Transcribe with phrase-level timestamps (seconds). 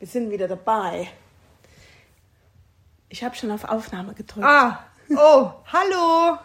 [0.00, 1.08] Wir sind wieder dabei.
[3.10, 4.46] Ich habe schon auf Aufnahme gedrückt.
[4.46, 6.38] Ah, oh, hallo.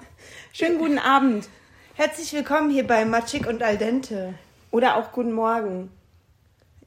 [0.51, 1.48] Schönen guten Abend.
[1.94, 4.33] Herzlich willkommen hier bei Matschik und Al dente.
[4.72, 5.90] Oder auch guten Morgen.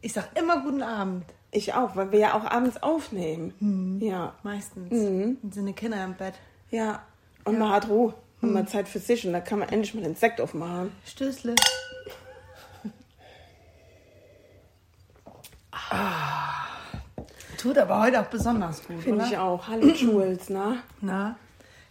[0.02, 1.24] Ich sag immer guten Abend.
[1.52, 3.98] Ich auch, weil wir ja auch abends aufnehmen.
[4.02, 4.34] Ja.
[4.42, 4.92] Meistens.
[4.92, 5.38] Mhm.
[5.40, 6.34] Dann sind die Kinder im Bett.
[6.70, 7.02] Ja.
[7.44, 8.12] Und man hat Ruhe.
[8.42, 9.26] Und mal Zeit für sich.
[9.26, 10.92] Und da kann man endlich mal den Sekt aufmachen.
[11.06, 11.54] Stößle.
[17.58, 19.66] Tut aber heute auch besonders gut, Finde ich auch.
[19.68, 20.78] Hallo Jules, na?
[21.00, 21.36] Na,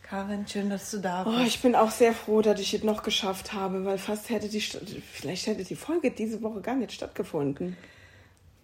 [0.02, 1.48] Karin, schön, dass du da Oh, bist.
[1.48, 4.62] ich bin auch sehr froh, dass ich es noch geschafft habe, weil fast hätte die,
[4.62, 7.76] vielleicht hätte die Folge diese Woche gar nicht stattgefunden.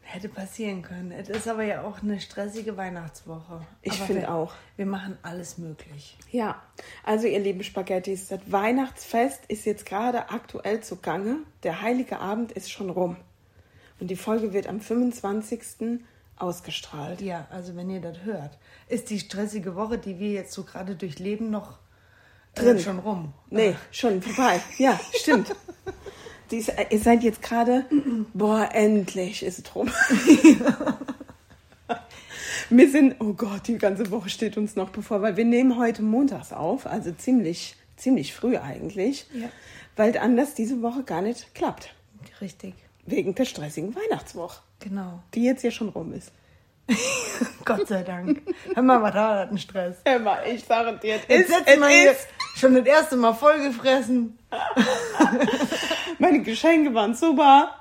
[0.05, 1.11] Hätte passieren können.
[1.11, 3.61] Es ist aber ja auch eine stressige Weihnachtswoche.
[3.81, 4.53] Ich finde auch.
[4.77, 6.17] Wir machen alles möglich.
[6.31, 6.61] Ja,
[7.03, 11.37] also ihr lieben Spaghettis, das Weihnachtsfest ist jetzt gerade aktuell zugange.
[11.63, 13.17] Der heilige Abend ist schon rum.
[13.99, 15.99] Und die Folge wird am 25.
[16.43, 17.21] ausgestrahlt.
[17.21, 18.57] Ja, also wenn ihr das hört,
[18.87, 21.79] ist die stressige Woche, die wir jetzt so gerade durchleben, noch
[22.55, 22.77] Drin.
[22.77, 23.33] äh, schon rum.
[23.49, 24.59] Nee, schon vorbei.
[24.77, 25.55] Ja, stimmt.
[26.51, 27.85] Die ist, ihr seid jetzt gerade,
[28.33, 29.89] boah, endlich ist es rum.
[32.69, 36.01] wir sind, oh Gott, die ganze Woche steht uns noch bevor, weil wir nehmen heute
[36.03, 39.47] montags auf, also ziemlich, ziemlich früh eigentlich, Ja.
[39.95, 41.93] weil anders diese Woche gar nicht klappt.
[42.41, 42.73] Richtig,
[43.05, 45.21] Wegen der stressigen Weihnachtswoche, genau.
[45.33, 46.31] die jetzt ja schon rum ist.
[47.65, 48.41] Gott sei Dank.
[48.75, 49.97] Hör mal, was da hat einen Stress.
[50.03, 52.15] Emma, ich sage dir, Jetzt ist, wir es hier
[52.55, 54.37] schon das erste Mal vollgefressen.
[56.19, 57.75] Meine Geschenke waren super.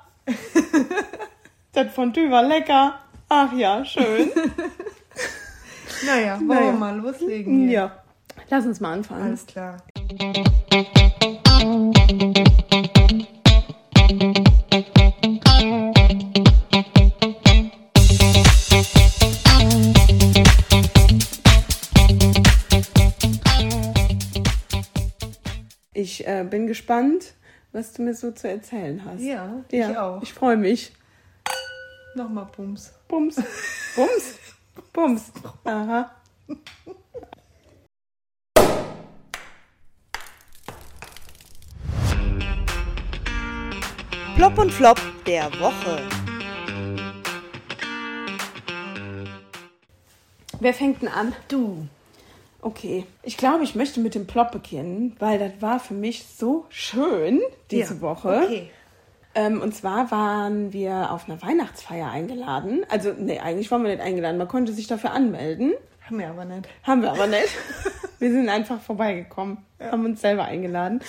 [1.73, 2.99] das Fondue war lecker.
[3.29, 4.31] Ach ja, schön.
[6.05, 6.65] Naja, wollen Naja.
[6.65, 7.71] wir mal loslegen hier.
[7.71, 7.91] Ja,
[8.49, 9.23] lass uns mal anfangen.
[9.23, 9.77] Alles klar.
[26.13, 27.33] Ich äh, bin gespannt,
[27.71, 29.19] was du mir so zu erzählen hast.
[29.19, 30.21] Ja, ja ich auch.
[30.21, 30.93] Ich freue mich.
[32.13, 32.93] Nochmal Pumps.
[33.07, 33.37] Bums.
[33.95, 34.37] Bums.
[34.93, 35.31] Bums.
[35.63, 36.11] Aha.
[44.35, 45.99] Plop und Flop der Woche.
[50.59, 51.33] Wer fängt denn an?
[51.47, 51.87] Du.
[52.63, 53.05] Okay.
[53.23, 57.41] Ich glaube, ich möchte mit dem Plop beginnen, weil das war für mich so schön
[57.69, 58.41] diese Ja, Woche.
[58.45, 58.71] Okay.
[59.35, 62.85] Ähm, und zwar waren wir auf einer Weihnachtsfeier eingeladen.
[62.87, 64.37] Also, nee, eigentlich waren wir nicht eingeladen.
[64.37, 65.73] Man konnte sich dafür anmelden.
[66.05, 66.69] Haben wir aber nicht.
[66.83, 67.49] Haben wir aber nicht.
[68.19, 71.01] Wir sind einfach vorbeigekommen, haben uns selber eingeladen.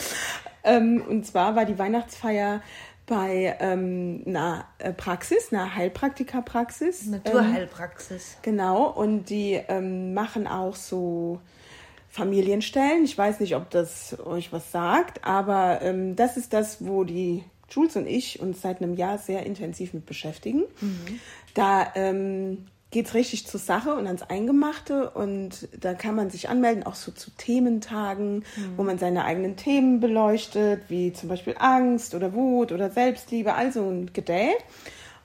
[0.64, 2.60] Ähm, und zwar war die Weihnachtsfeier
[3.06, 7.04] bei ähm, einer äh, Praxis, einer Heilpraktikerpraxis.
[7.04, 8.38] Ähm, Naturheilpraxis.
[8.42, 11.40] genau, und die ähm, machen auch so
[12.08, 13.04] Familienstellen.
[13.04, 17.44] Ich weiß nicht, ob das euch was sagt, aber ähm, das ist das, wo die
[17.68, 20.64] Jules und ich uns seit einem Jahr sehr intensiv mit beschäftigen.
[21.54, 26.48] Da ähm, geht es richtig zur Sache und ans Eingemachte und da kann man sich
[26.48, 28.44] anmelden, auch so zu Thementagen,
[28.76, 33.82] wo man seine eigenen Themen beleuchtet, wie zum Beispiel Angst oder Wut oder Selbstliebe, also
[33.90, 34.50] ein Gedäh.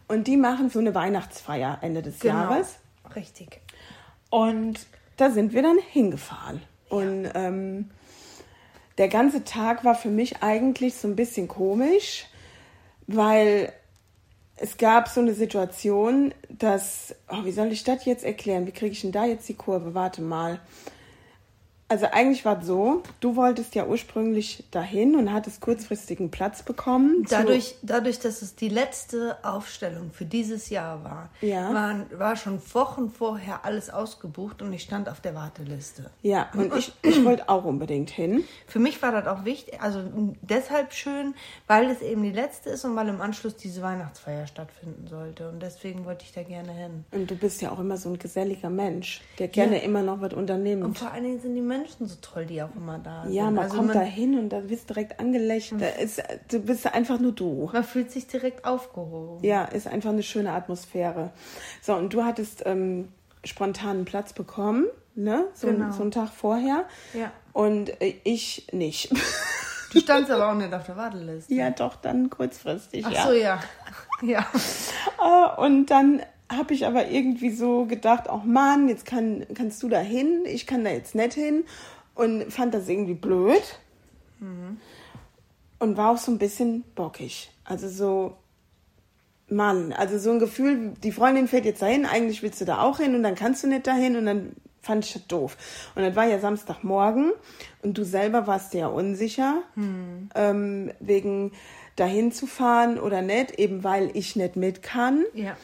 [0.07, 2.80] Und die machen so eine Weihnachtsfeier Ende des Jahres.
[3.16, 3.62] Richtig.
[4.31, 4.88] Und
[5.18, 6.63] da sind wir dann hingefahren.
[6.90, 7.91] Und ähm,
[8.97, 12.25] der ganze Tag war für mich eigentlich so ein bisschen komisch,
[13.06, 13.72] weil
[14.62, 18.68] es gab so eine Situation, dass, oh, wie soll ich das jetzt erklären?
[18.68, 19.94] Wie kriege ich denn da jetzt die Kurve?
[19.94, 20.59] Warte mal.
[21.91, 27.25] Also eigentlich war es so, du wolltest ja ursprünglich dahin und hattest kurzfristigen Platz bekommen.
[27.29, 31.73] Dadurch, dadurch, dass es die letzte Aufstellung für dieses Jahr war, Ja.
[31.73, 36.11] waren, war schon Wochen vorher alles ausgebucht und ich stand auf der Warteliste.
[36.22, 38.44] ja, und ich, ich wollte auch unbedingt hin.
[38.67, 40.03] Für mich war das auch wichtig, also
[40.44, 41.33] deshalb schön,
[41.66, 45.50] weil es eben die letzte ist und weil im Anschluss diese Weihnachtsfeier stattfinden sollte.
[45.50, 47.03] Und deswegen wollte ich da gerne hin.
[47.11, 49.83] Und du bist ja auch immer so ein geselliger Mensch, der gerne Ja.
[49.83, 50.83] immer noch was unternimmt.
[50.83, 53.34] Und vor allen Dingen sind die Menschen so toll, die auch immer da sind.
[53.34, 55.81] Ja, man also kommt da hin und da wirst direkt angelächelt.
[56.02, 57.70] Ist, du bist einfach nur du.
[57.72, 59.44] man fühlt sich direkt aufgehoben.
[59.44, 61.31] Ja, ist einfach eine schöne Atmosphäre.
[61.81, 63.10] So, und du hattest ähm,
[63.44, 64.86] spontan einen Platz bekommen,
[65.16, 65.46] ne?
[65.54, 65.92] So, Genau.
[65.92, 66.86] so einen Tag vorher.
[67.14, 67.31] Ja.
[67.54, 69.12] Und äh, ich nicht.
[69.92, 71.52] Du standst aber auch nicht auf der Warteliste.
[71.52, 73.26] ja, doch, dann kurzfristig, Ach ja.
[73.26, 73.60] so, ja.
[74.22, 74.46] Ja.
[75.20, 79.90] Äh, Und dann habe ich aber irgendwie so gedacht, ach Mann, jetzt kann, kannst du
[79.90, 81.63] da hin, ich kann da jetzt nicht hin.
[82.16, 83.80] Und fand das irgendwie blöd.
[85.80, 87.51] Und war auch so ein bisschen bockig.
[87.63, 88.38] Also so,
[89.48, 93.00] Mann, also so ein Gefühl, die Freundin fährt jetzt dahin, eigentlich willst du da auch
[93.00, 95.57] hin und dann kannst du nicht dahin und dann fand ich das doof.
[95.95, 97.31] Und dann war ja Samstagmorgen
[97.81, 100.30] und du selber warst ja unsicher, hm.
[100.36, 101.52] ähm, wegen
[101.95, 105.25] dahin zu fahren oder nicht, eben weil ich nicht mit kann.
[105.34, 105.57] Ja.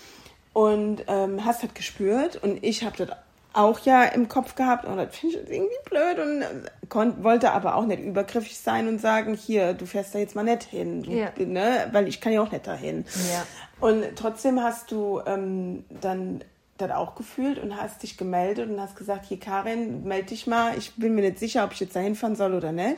[0.56, 3.10] Und ähm, hast das gespürt und ich habe das
[3.52, 7.76] auch ja im Kopf gehabt und das finde ich irgendwie blöd und konnt, wollte aber
[7.76, 11.12] auch nicht übergriffig sein und sagen, hier, du fährst da jetzt mal nicht hin, du,
[11.12, 11.30] Ja.
[11.38, 11.90] ne?
[11.92, 13.04] weil ich kann ja auch nicht dahin.
[13.34, 13.46] Ja.
[13.86, 16.42] Und trotzdem hast du ähm, dann
[16.78, 20.78] das auch gefühlt und hast dich gemeldet und hast gesagt, hier Karin, melde dich mal,
[20.78, 22.96] ich bin mir nicht sicher, ob ich jetzt da hinfahren soll oder nicht.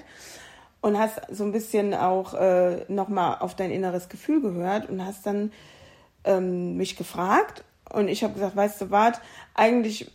[0.82, 5.26] Und hast so ein bisschen auch äh, nochmal auf dein inneres Gefühl gehört und hast
[5.26, 5.52] dann
[6.24, 7.64] ähm, mich gefragt.
[7.92, 9.20] Und ich habe gesagt, weißt du was,
[9.54, 10.12] eigentlich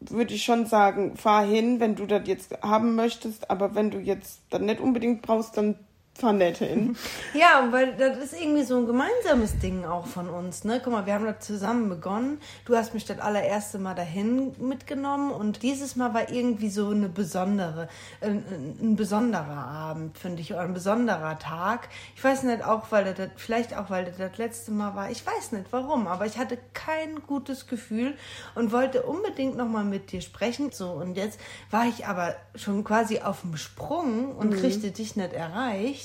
[0.00, 3.98] würde ich schon sagen, fahr hin, wenn du das jetzt haben möchtest, aber wenn du
[3.98, 5.76] jetzt das nicht unbedingt brauchst, dann
[6.14, 6.96] fahr nicht hin.
[7.34, 10.64] Ja, weil das ist irgendwie so ein gemeinsames Ding auch von uns.
[10.64, 10.80] Ne?
[10.82, 12.40] Guck mal, wir haben das zusammen begonnen.
[12.66, 17.08] Du hast mich das allererste Mal dahin mitgenommen und dieses Mal war irgendwie so eine
[17.08, 17.88] besondere,
[18.20, 18.44] ein,
[18.80, 21.88] ein besonderer Abend, finde ich, oder ein besonderer Tag.
[22.14, 25.10] Ich weiß nicht, auch weil das, vielleicht auch weil das das letzte Mal war.
[25.10, 28.14] Ich weiß nicht warum, aber ich hatte kein gutes Gefühl
[28.54, 30.70] und wollte unbedingt nochmal mit dir sprechen.
[30.72, 31.40] So, und jetzt
[31.70, 35.99] war ich aber schon quasi auf dem Sprung und kriegte dich nicht erreicht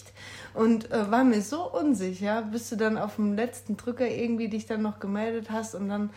[0.53, 4.65] und äh, war mir so unsicher, bis du dann auf dem letzten Drücker irgendwie dich
[4.65, 6.09] dann noch gemeldet hast und dann,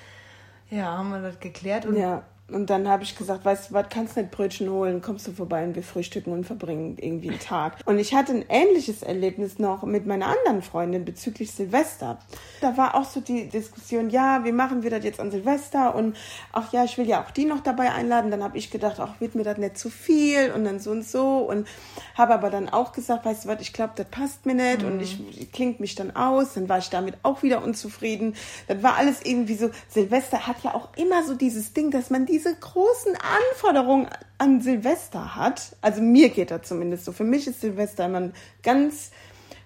[0.71, 1.87] ja, haben wir das geklärt.
[1.87, 5.27] Und Ja, und dann habe ich gesagt, weißt du was, kannst nicht Brötchen holen, kommst
[5.27, 7.77] du vorbei und wir frühstücken und verbringen irgendwie einen Tag.
[7.85, 12.19] Und ich hatte ein ähnliches Erlebnis noch mit meiner anderen Freundin bezüglich Silvester.
[12.62, 15.95] Da war auch so die Diskussion, ja, wie machen wir das jetzt an Silvester?
[15.95, 16.17] Und
[16.53, 18.31] ach ja, ich will ja auch die noch dabei einladen.
[18.31, 21.05] Dann habe ich gedacht, ach, wird mir das nicht zu viel und dann so und
[21.05, 21.41] so.
[21.41, 21.69] Und
[22.15, 25.01] habe aber dann auch gesagt, weißt du was, ich glaube, das passt mir nicht und
[25.01, 26.55] ich, ich klingt mich dann aus.
[26.55, 28.35] Dann war ich damit auch wieder unzufrieden.
[28.69, 32.25] Das war alles irgendwie so, Silvester hat ja auch immer so dieses Ding, dass man
[32.38, 34.06] diese großen Anforderungen
[34.38, 35.76] an Silvester hat.
[35.81, 37.12] Also mir geht das zumindest so.
[37.12, 38.32] Für mich ist Silvester immer ein
[38.62, 39.11] ganz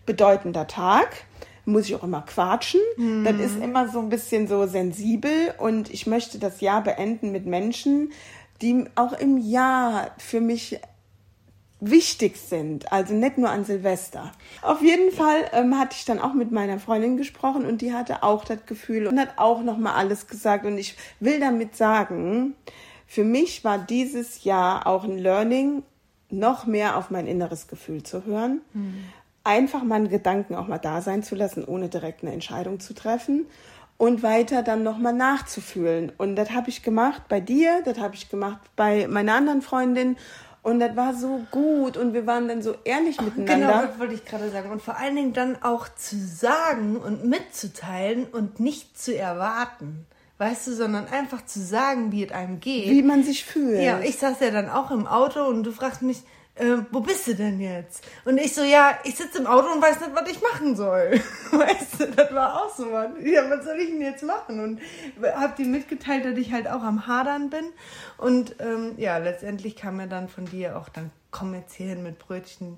[0.06, 1.08] bedeutender Tag.
[1.66, 2.80] Muss ich auch immer quatschen.
[3.24, 7.46] Das ist immer so ein bisschen so sensibel und ich möchte das Jahr beenden mit
[7.46, 8.12] Menschen,
[8.62, 10.80] die auch im Jahr für mich
[11.84, 14.30] wichtig sind, also nicht nur an Silvester.
[14.62, 18.22] Auf jeden Fall ähm, hatte ich dann auch mit meiner Freundin gesprochen und die hatte
[18.22, 22.54] auch das Gefühl und hat auch noch mal alles gesagt und ich will damit sagen,
[23.08, 25.82] für mich war dieses Jahr auch ein Learning,
[26.30, 28.60] noch mehr auf mein inneres Gefühl zu hören,
[29.44, 33.46] einfach meinen Gedanken auch mal da sein zu lassen, ohne direkt eine Entscheidung zu treffen
[33.98, 36.12] und weiter dann nochmal nachzufühlen.
[36.16, 40.16] Und das habe ich gemacht bei dir, das habe ich gemacht bei meiner anderen Freundin.
[40.62, 43.88] Und das war so gut und wir waren dann so ehrlich Genau, miteinander.
[43.88, 44.70] das wollte ich gerade sagen.
[44.70, 50.06] Und vor allen Dingen dann auch zu sagen und mitzuteilen und nicht zu erwarten.
[50.38, 52.88] Weißt du, sondern einfach zu sagen, wie es einem geht.
[52.90, 53.80] wie man sich fühlt.
[53.82, 56.22] Ja, ich saß ja dann auch im Auto und du fragst mich,
[56.54, 58.04] äh, wo bist du denn jetzt?
[58.24, 61.12] Und ich so, ja, ich sitze im Auto und weiß nicht, was ich machen soll.
[61.50, 63.10] Weißt du, das war auch so was.
[63.22, 64.60] Ja, was soll ich denn jetzt machen?
[64.60, 64.80] Und
[65.22, 67.64] hab dir mitgeteilt, dass ich halt auch am Hadern bin.
[68.18, 72.02] Und ähm, ja, letztendlich kam mir dann von dir auch, dann komm jetzt hier hin
[72.02, 72.76] mit Brötchen.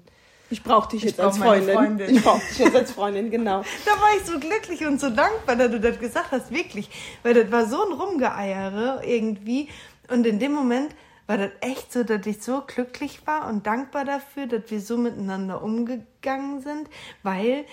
[0.51, 1.75] ich brauche dich jetzt brauch als Freundin.
[1.75, 2.15] Freundin.
[2.15, 3.65] Ich brauche dich jetzt als Freundin, genau.
[3.85, 6.89] Da war ich so glücklich und so dankbar, dass du das gesagt hast, wirklich.
[7.25, 9.69] Weil das war so ein Rumgeeiere irgendwie.
[10.09, 10.95] Und in dem Moment
[11.27, 14.97] war das echt so, dass ich so glücklich war und dankbar dafür, dass wir so
[14.97, 16.89] miteinander umgegangen sind,
[17.23, 17.65] weil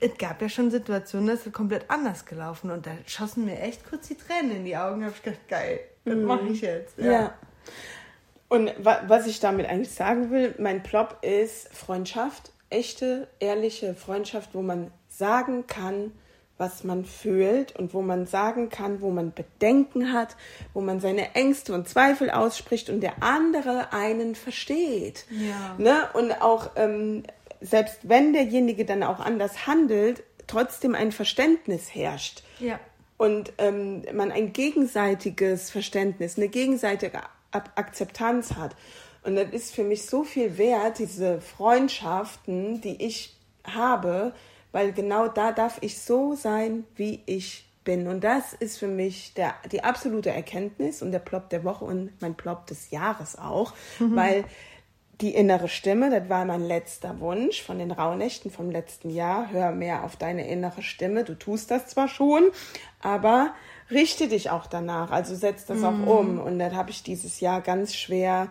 [0.00, 3.88] es gab ja schon Situationen, das ist komplett anders gelaufen und da schossen mir echt
[3.88, 5.00] kurz die Tränen in die Augen.
[5.00, 6.98] Da hab ich gedacht, geil, das mache ich jetzt.
[6.98, 7.34] Ja.
[8.48, 14.50] Und wa was ich damit eigentlich sagen will, mein Plop ist Freundschaft, echte, ehrliche Freundschaft,
[14.52, 16.12] wo man sagen kann,
[16.56, 20.36] was man fühlt und wo man sagen kann, wo man Bedenken hat,
[20.72, 25.26] wo man seine Ängste und Zweifel ausspricht und der andere einen versteht.
[25.30, 25.74] Ja.
[25.78, 26.08] Ne?
[26.14, 27.24] Und auch, ähm,
[27.60, 32.78] selbst wenn derjenige dann auch anders handelt, trotzdem ein Verständnis herrscht Ja.
[33.16, 37.20] und ähm, man ein gegenseitiges Verständnis, eine gegenseitige
[37.50, 38.76] Akzeptanz hat.
[39.22, 43.34] Und das ist für mich so viel wert, diese Freundschaften, die ich
[43.64, 44.34] habe,
[44.74, 48.08] weil genau da darf ich so sein, wie ich bin.
[48.08, 52.10] Und das ist für mich der, die absolute Erkenntnis und der Plop der Woche und
[52.20, 54.44] mein Plop des Jahres auch, weil
[55.20, 59.52] die innere Stimme, das war mein letzter Wunsch von den Rauhnächten vom letzten Jahr.
[59.52, 61.22] Hör mehr auf deine innere Stimme.
[61.22, 62.42] Du tust das zwar schon,
[63.00, 63.54] aber
[63.92, 65.12] richte dich auch danach.
[65.12, 66.40] Also setz das auch um.
[66.40, 68.48] Und das habe ich dieses Jahr ganz schwer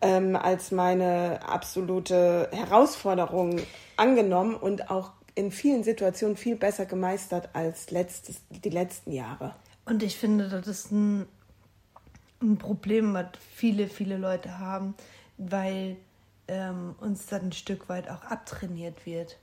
[0.00, 3.60] ähm, als meine absolute Herausforderung
[3.98, 9.54] angenommen und auch in vielen Situationen viel besser gemeistert als letztes, die letzten Jahre.
[9.84, 11.28] Und ich finde, das ist ein,
[12.42, 14.94] ein Problem, was viele, viele Leute haben,
[15.36, 15.96] weil
[16.48, 19.36] ähm, uns dann ein Stück weit auch abtrainiert wird.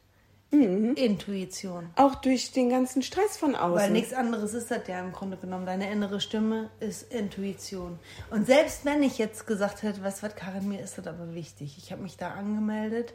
[0.49, 0.95] Mhm.
[0.95, 1.89] Intuition.
[1.95, 3.75] Auch durch den ganzen Stress von außen.
[3.75, 5.65] Weil nichts anderes ist das ja im Grunde genommen.
[5.65, 7.99] Deine innere Stimme ist Intuition.
[8.29, 11.77] Und selbst wenn ich jetzt gesagt hätte, was was Karin, mir ist das aber wichtig.
[11.77, 13.13] Ich habe mich da angemeldet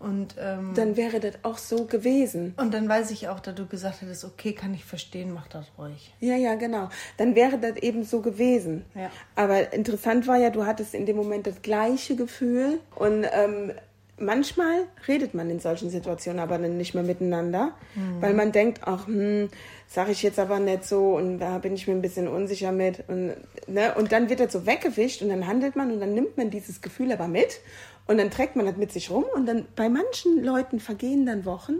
[0.00, 2.54] und ähm, dann wäre das auch so gewesen.
[2.56, 5.66] und dann weiß ich auch, dass du gesagt hättest, okay, kann ich verstehen, mach das
[5.76, 6.14] ruhig.
[6.20, 6.88] Ja, ja, genau.
[7.16, 8.84] Dann wäre das eben so gewesen.
[8.94, 9.10] Ja.
[9.34, 13.72] Aber interessant war ja, du hattest in dem Moment das gleiche Gefühl und ähm,
[14.18, 17.72] manchmal redet man in solchen Situationen aber dann nicht mehr miteinander,
[18.20, 19.48] weil man denkt, ach, hm,
[19.86, 23.04] sage ich jetzt aber nicht so und da bin ich mir ein bisschen unsicher mit
[23.08, 23.34] und,
[23.66, 23.94] ne?
[23.96, 26.80] und dann wird das so weggewischt und dann handelt man und dann nimmt man dieses
[26.82, 27.60] Gefühl aber mit
[28.08, 31.44] und dann trägt man das mit sich rum und dann bei manchen Leuten vergehen dann
[31.44, 31.74] Wochen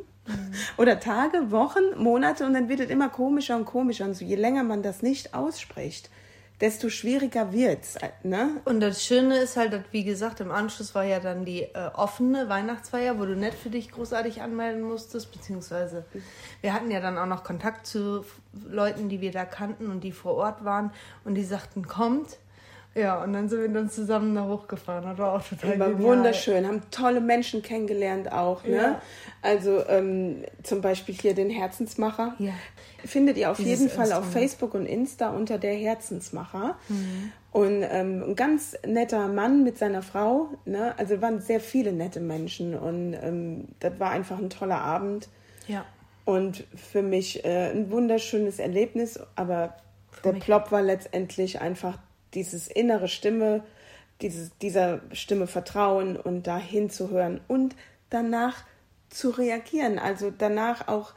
[0.76, 4.37] oder Tage, Wochen, Monate und dann wird es immer komischer und komischer und so je
[4.37, 6.11] länger man das nicht ausspricht,
[6.61, 8.61] desto schwieriger wird's, ne?
[8.64, 11.90] Und das Schöne ist halt, dass, wie gesagt, im Anschluss war ja dann die äh,
[11.94, 16.04] offene Weihnachtsfeier, wo du nicht für dich großartig anmelden musstest, beziehungsweise
[16.61, 18.25] wir hatten ja dann auch noch Kontakt zu
[18.68, 20.92] Leuten, die wir da kannten und die vor Ort waren
[21.25, 22.38] und die sagten, kommt.
[22.95, 25.04] Ja, und dann sind wir dann zusammen da hochgefahren.
[25.04, 26.16] Das war auch total War genial.
[26.16, 28.76] wunderschön, haben tolle Menschen kennengelernt auch, ne?
[28.76, 29.02] Ja.
[29.40, 32.35] Also ähm, zum Beispiel hier den Herzensmacher.
[32.38, 32.52] Ja.
[33.04, 34.33] Findet ihr auf Dieses jeden Fall auf Instrument.
[34.33, 36.76] Facebook und Insta unter der Herzensmacher.
[37.52, 40.49] Und ähm, ein ganz netter Mann mit seiner Frau.
[40.64, 40.95] Ne?
[40.99, 45.28] Also waren sehr viele nette Menschen und ähm, das war einfach ein toller Abend.
[45.68, 45.85] Ja.
[46.25, 49.76] Und für mich äh, ein wunderschönes Erlebnis, aber
[50.25, 51.99] der mich Plop war letztendlich einfach
[52.35, 53.64] dieses innere Stimme,
[54.20, 57.75] dieses, dieser Stimme vertrauen und da hinzuhören und
[58.11, 58.64] danach
[59.11, 61.12] zu reagieren, also danach auch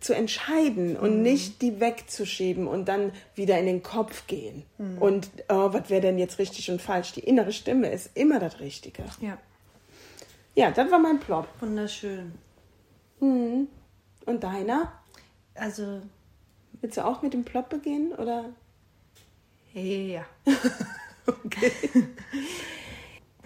[0.00, 4.64] zu entscheiden und nicht die wegzuschieben und dann wieder in den Kopf gehen.
[5.00, 7.12] Und oh, was wäre denn jetzt richtig und falsch?
[7.12, 9.04] Die innere Stimme ist immer das Richtige.
[9.20, 9.38] Ja.
[10.54, 11.48] Ja, das war mein Plop.
[11.60, 12.32] Wunderschön.
[13.20, 13.68] Und
[14.26, 14.92] deiner?
[15.54, 16.02] Also,
[16.80, 18.46] Willst du auch mit dem Plop beginnen oder?
[19.74, 20.24] Ja.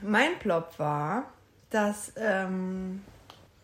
[0.03, 1.33] Mein Plop war,
[1.71, 3.03] dass ähm,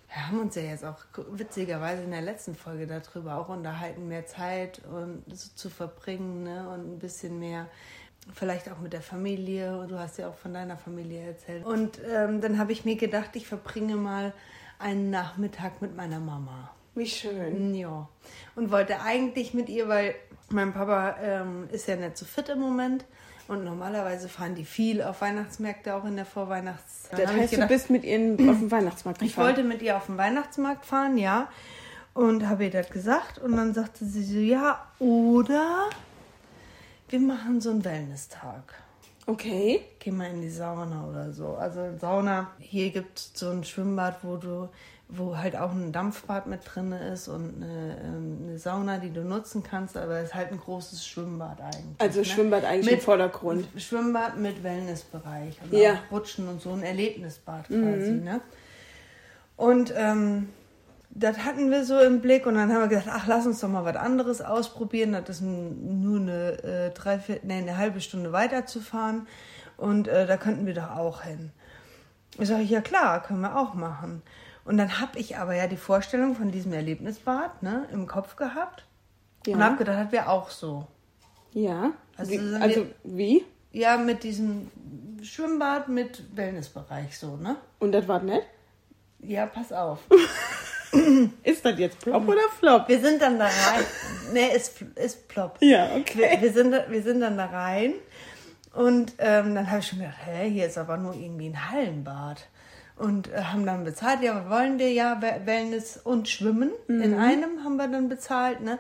[0.09, 0.99] wir haben uns ja jetzt auch
[1.31, 6.69] witzigerweise in der letzten Folge darüber auch unterhalten, mehr Zeit und so zu verbringen ne?
[6.69, 7.69] und ein bisschen mehr
[8.35, 9.79] vielleicht auch mit der Familie.
[9.79, 11.65] Und du hast ja auch von deiner Familie erzählt.
[11.65, 14.33] Und ähm, dann habe ich mir gedacht, ich verbringe mal
[14.79, 16.71] einen Nachmittag mit meiner Mama.
[16.95, 17.75] Wie schön.
[17.75, 18.09] Ja.
[18.57, 20.15] Und wollte eigentlich mit ihr, weil
[20.53, 23.05] mein Papa ähm, ist ja nicht so fit im Moment.
[23.49, 27.19] Und normalerweise fahren die viel auf Weihnachtsmärkte, auch in der Vorweihnachtszeit.
[27.19, 29.47] Das ich heißt, du gedacht, bist mit ihnen auf dem Weihnachtsmarkt ich gefahren.
[29.49, 31.49] wollte mit ihr auf den Weihnachtsmarkt fahren, ja.
[32.15, 33.39] Und habe ihr das gesagt.
[33.39, 35.89] Und dann sagte sie so, ja, oder
[37.09, 38.75] wir machen so einen Wellness-Tag.
[39.27, 39.83] Okay.
[39.99, 41.55] Geh mal in die Sauna oder so.
[41.55, 44.69] Also Sauna, hier gibt es so ein Schwimmbad, wo du,
[45.13, 49.23] wo halt auch ein Dampfbad mit drin ist und eine, ähm, eine Sauna, die du
[49.23, 52.01] nutzen kannst, aber es ist halt ein großes Schwimmbad eigentlich.
[52.01, 52.25] Also ne?
[52.25, 53.67] Schwimmbad eigentlich im Vordergrund.
[53.77, 55.95] Schwimmbad mit Wellnessbereich und Ja.
[55.95, 55.99] Mhm.
[56.11, 58.41] Rutschen und so ein Erlebnisbad quasi, ne?
[59.57, 60.49] Und ähm,
[61.11, 63.69] das hatten wir so im Blick und dann haben wir gesagt, ach, lass uns doch
[63.69, 65.13] mal was anderes ausprobieren.
[65.13, 69.27] Das ist nur eine, äh, dreiviertel, nee, eine halbe Stunde weiterzufahren
[69.77, 71.51] und äh, da könnten wir doch auch hin.
[72.39, 74.23] Ich sage, ja klar, können wir auch machen.
[74.65, 78.85] Und dann habe ich aber ja die Vorstellung von diesem Erlebnisbad ne, im Kopf gehabt
[79.47, 79.55] Ja.
[79.57, 80.87] und habe gedacht, das wäre auch so.
[81.53, 81.93] Ja.
[82.17, 83.45] Also wie, also wie?
[83.73, 84.71] Ja, mit diesem
[85.23, 87.57] Schwimmbad mit Wellnessbereich so, ne?
[87.79, 88.43] Und das war nett?
[89.21, 90.01] Ja, pass auf.
[91.45, 92.89] Ist das jetzt Plop oder Flop?
[92.89, 93.85] Wir sind dann da rein.
[94.33, 95.59] nee, ist, ist plopp.
[95.61, 96.31] Ja, okay.
[96.33, 97.95] Wir, wir, sind, wir sind dann da rein
[98.75, 102.49] und ähm, dann habe ich schon gedacht, hä, hier ist aber nur irgendwie ein Hallenbad.
[103.01, 107.15] Und äh, haben dann bezahlt, ja, wir wollen wir ja We- Wellness und Schwimmen in
[107.15, 108.79] einem haben wir dann bezahlt, ne?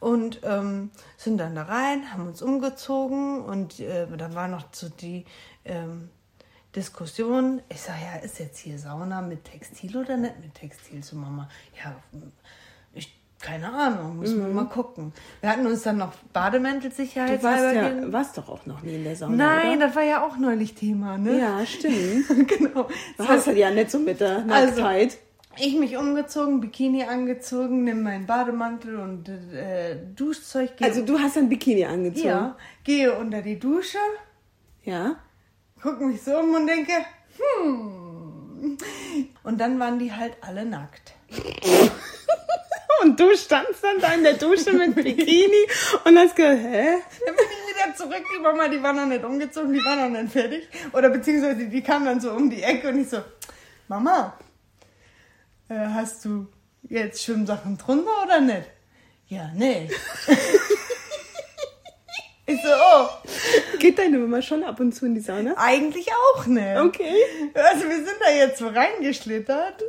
[0.00, 4.88] Und ähm, sind dann da rein, haben uns umgezogen und äh, dann war noch so
[4.88, 5.24] die
[5.64, 6.08] ähm,
[6.76, 7.60] Diskussion.
[7.68, 11.48] Ich sage, ja, ist jetzt hier Sauna mit Textil oder nicht mit Textil zu Mama?
[11.84, 11.96] Ja,
[13.40, 15.12] keine Ahnung, müssen wir mal gucken.
[15.40, 17.72] Wir hatten uns dann noch Bademäntel Du warst, sicherheitshalber
[18.06, 19.86] ja, warst doch auch noch nie in der Sauna, Nein, oder?
[19.86, 21.38] das war ja auch neulich Thema, ne?
[21.38, 22.26] Ja, stimmt.
[22.48, 22.88] genau.
[23.16, 25.18] Du hast halt ja nicht so mit der Also, Nacktheit.
[25.60, 30.76] Ich mich umgezogen, Bikini angezogen, nimm meinen Bademantel und äh, Duschzeug.
[30.76, 32.28] Gehe, Also du hast ein Bikini angezogen.
[32.28, 33.98] ja, gehe unter die Dusche,
[34.84, 35.16] Ja.
[35.82, 36.92] gucke mich so um und denke,
[37.36, 38.76] hm.
[39.44, 41.14] Und dann waren die halt alle nackt.
[43.02, 45.66] Und du standst dann da in der Dusche mit Bikini
[46.04, 46.98] und hast gesagt, hä?
[47.26, 50.08] Dann bin ich wieder zurück, die Mama, die war noch nicht umgezogen, die war noch
[50.20, 50.68] nicht fertig.
[50.92, 53.18] Oder beziehungsweise die kam dann so um die Ecke und ich so,
[53.88, 54.38] Mama,
[55.68, 56.46] äh, hast du
[56.82, 58.68] jetzt Schwimmsachen drunter oder nicht?
[59.28, 59.88] Ja, nee.
[62.46, 63.08] ich so, oh,
[63.78, 65.54] Geht deine Mama schon ab und zu in die Sauna?
[65.56, 66.76] eigentlich auch nicht.
[66.78, 67.14] Okay.
[67.54, 69.84] Also wir sind da jetzt so reingeschlittert,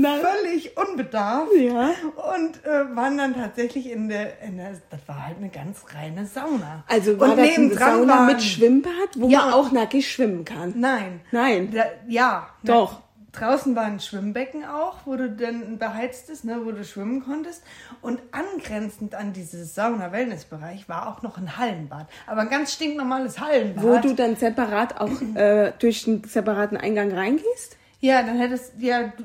[0.00, 1.52] völlig unbedarft.
[1.56, 1.90] ja.
[2.34, 6.26] Und äh, waren dann tatsächlich in der, in der, das war halt eine ganz reine
[6.26, 6.84] Sauna.
[6.88, 9.40] Also war und das eine Sauna waren- mit Schwimmbad, wo Ja.
[9.46, 10.74] man auch nackig schwimmen kann?
[10.76, 11.20] Nein.
[11.30, 11.72] Nein.
[11.72, 12.48] Da, ja.
[12.62, 12.92] Doch.
[12.94, 13.02] Na,
[13.40, 17.62] draußen war ein Schwimmbecken auch, wo du dann beheizt ist, ne, wo du schwimmen konntest.
[18.02, 22.08] Und angrenzend an dieses Sauna-Wellness-Bereich war auch noch ein Hallenbad.
[22.26, 23.82] Aber ein ganz stinknormales Hallenbad.
[23.84, 27.78] Wo du dann separat auch äh, durch einen separaten Eingang reingehst?
[28.02, 29.24] Ja, dann hättest, ja, du,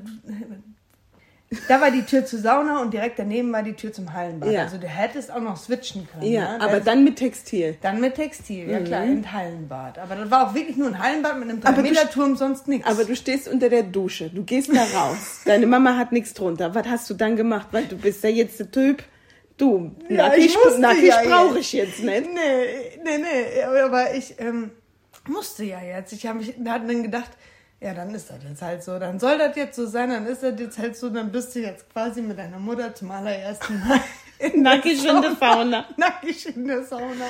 [1.70, 4.52] da war die Tür zur Sauna und direkt daneben war die Tür zum Hallenbad.
[4.52, 4.64] Ja.
[4.64, 6.30] Also du hättest auch noch switchen können.
[6.30, 6.62] Ja, ne?
[6.62, 7.78] aber Das- dann mit Textil.
[7.82, 9.98] Dann mit Textil, ja klar, in Hallenbad.
[9.98, 12.36] Aber das war auch wirklich nur ein Hallenbad mit einem 3 Aber du Meter Turm,
[12.36, 12.86] sonst nichts.
[12.86, 15.42] Aber du stehst unter der Dusche, du gehst da raus.
[15.46, 16.76] Deine Mama hat nichts drunter.
[16.76, 17.68] Was hast du dann gemacht?
[17.72, 19.04] Weil du bist ja jetzt der Typ.
[19.58, 22.28] Du, Ja, nackig, ich nackig ja brauche ich jetzt nicht.
[22.34, 24.70] Nee, nee, nee, aber ich ähm,
[25.28, 26.12] musste ja jetzt.
[26.14, 27.32] Ich habe mich hab dann gedacht,
[27.80, 28.98] ja, dann ist das jetzt halt so.
[28.98, 31.60] Dann soll das jetzt so sein, dann ist das jetzt halt so, dann bist du
[31.60, 34.00] jetzt quasi mit deiner Mutter zum allerersten Mal
[34.56, 35.86] Nackig in der Sauna.
[35.98, 37.26] nackig in der Sauna.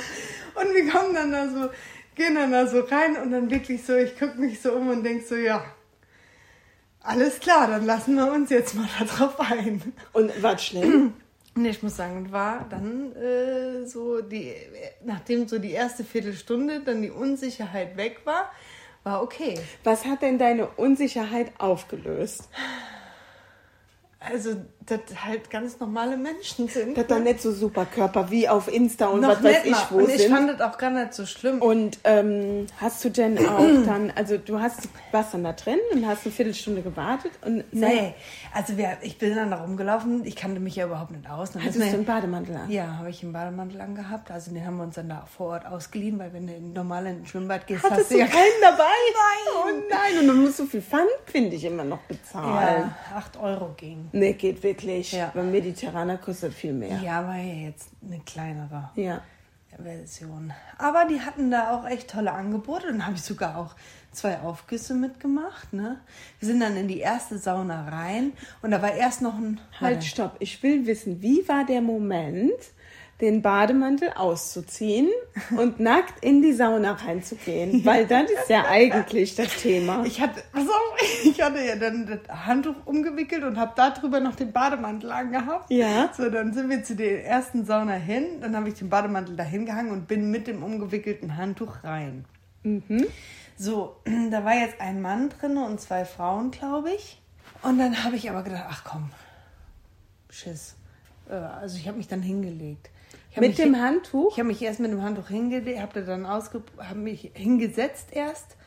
[0.55, 1.69] Und wir kommen dann da so,
[2.15, 5.03] gehen dann da so rein und dann wirklich so, ich gucke mich so um und
[5.03, 5.63] denk so, ja,
[7.01, 9.93] alles klar, dann lassen wir uns jetzt mal da drauf ein.
[10.13, 11.13] Und war schlimm?
[11.59, 14.53] Nee, ich muss sagen, war dann äh, so die,
[15.03, 18.51] nachdem so die erste Viertelstunde dann die Unsicherheit weg war,
[19.03, 19.59] war okay.
[19.83, 22.49] Was hat denn deine Unsicherheit aufgelöst?
[24.19, 26.97] Also, dass halt ganz normale Menschen sind.
[26.97, 29.87] Das dann nicht so super Körper wie auf Insta und Noch was weiß ich mal.
[29.89, 30.31] wo Und ich sind.
[30.33, 31.61] fand das auch gar nicht so schlimm.
[31.61, 36.07] Und ähm, hast du denn auch dann, also du hast, warst dann da drin und
[36.07, 38.13] hast eine Viertelstunde gewartet und nee,
[38.53, 41.51] also wir, ich bin dann da rumgelaufen, ich kannte mich ja überhaupt nicht aus.
[41.51, 42.71] Dann hattest du einen Bademantel an?
[42.71, 44.31] Ja, habe ich einen Bademantel angehabt.
[44.31, 47.05] Also den haben wir uns dann da vor Ort ausgeliehen, weil wenn du in normal
[47.07, 48.83] in ein Schwimmbad gehst, Hattest hast du du ja keinen dabei?
[48.83, 49.53] Nein.
[49.55, 52.91] Oh nein, und du musst so viel Pfand, finde ich, immer noch bezahlen.
[53.11, 54.09] ja, 8 Euro ging.
[54.11, 55.11] Nee, geht wirklich.
[55.11, 55.31] Ja.
[55.33, 56.99] Beim Mediterraner kostet viel mehr.
[57.01, 58.89] Ja, war ja jetzt eine kleinere.
[58.95, 59.21] Ja.
[59.81, 60.53] Version.
[60.79, 62.87] Aber die hatten da auch echt tolle Angebote.
[62.87, 63.75] Dann habe ich sogar auch
[64.11, 65.71] zwei Aufgüsse mitgemacht.
[65.71, 65.99] Ne?
[66.39, 70.03] Wir sind dann in die erste Sauna rein und da war erst noch ein Halt,
[70.03, 70.37] stopp.
[70.39, 72.53] Ich will wissen, wie war der Moment,
[73.19, 75.09] den Bademantel auszuziehen
[75.57, 77.83] und nackt in die Sauna reinzugehen?
[77.83, 80.03] Weil das ist ja eigentlich das Thema.
[80.05, 80.67] Ich hatte, auf,
[81.23, 85.71] ich hatte ja dann das Handtuch umgewickelt und habe darüber noch den Bademantel angehabt.
[85.71, 86.11] Ja.
[86.15, 88.39] So, dann sind wir zu der ersten Sauna hin.
[88.41, 92.25] Dann habe ich den Bademantel dahin gehangen und bin mit dem umgewickelten Handtuch rein.
[93.57, 93.95] So,
[94.31, 97.19] da war jetzt ein Mann drin und zwei Frauen, glaube ich.
[97.63, 99.09] Und dann habe ich aber gedacht, ach komm,
[100.29, 100.75] Schiss.
[101.29, 102.91] Äh, Also ich habe mich dann hingelegt.
[103.37, 104.31] Hab Mit mich dem Handtuch?
[104.31, 108.57] Ich habe mich erst mit dem Handtuch hingelegt, habe dann ausge habe mich hingesetzt erst,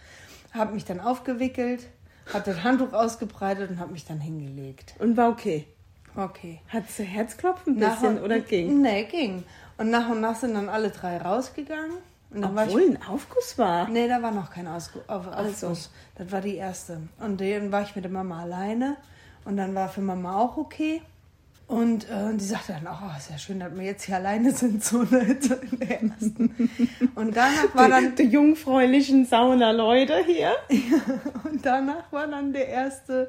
[0.54, 1.88] habe mich dann aufgewickelt,
[2.32, 4.94] habe das Handtuch ausgebreitet und habe mich dann hingelegt.
[5.00, 5.66] Und war okay.
[6.14, 6.60] Okay.
[6.68, 8.80] Hattest du Herzklopfen ein bisschen und- oder ging?
[8.80, 9.42] Nee, ging.
[9.76, 11.96] Und nach und nach sind dann alle drei rausgegangen.
[12.30, 13.88] Und dann war ich Obwohl ein Aufguss war.
[13.88, 15.66] Nee, da war noch kein Ausgu auf, Also.
[15.66, 15.90] Aufguss.
[16.14, 17.00] Das war die erste.
[17.18, 18.96] Und dann war ich mit der Mama alleine.
[19.44, 21.02] Und dann war für Mama auch okay.
[21.70, 24.50] Und äh, die sagte dann auch, oh, ist ja schön, dass wir jetzt hier alleine
[24.52, 25.20] sind, so ne,
[25.70, 26.70] in der ersten.
[27.14, 30.50] Und danach war dann, Die, die jungfräulichen Sauna-Leute hier.
[31.44, 33.28] und danach war dann der erste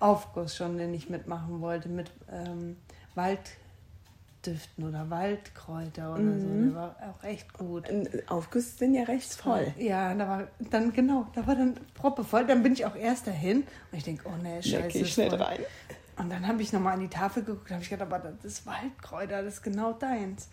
[0.00, 2.76] Aufguss schon, den ich mitmachen wollte, mit ähm,
[3.14, 6.46] Walddüften oder Waldkräuter oder so.
[6.48, 7.88] Der war auch echt gut.
[7.88, 9.72] Und Aufgüsse sind ja recht voll.
[9.78, 12.46] Ja, da war dann genau, da war dann proppevoll.
[12.46, 13.58] Dann bin ich auch erst dahin
[13.92, 14.88] und ich denke, oh nee, Da scheiße.
[14.88, 15.40] geh ich schnell voll.
[15.42, 15.58] rein.
[16.18, 18.66] Und dann habe ich nochmal an die Tafel geguckt, habe ich gedacht, aber das ist
[18.66, 20.48] Waldkräuter, das ist genau deins.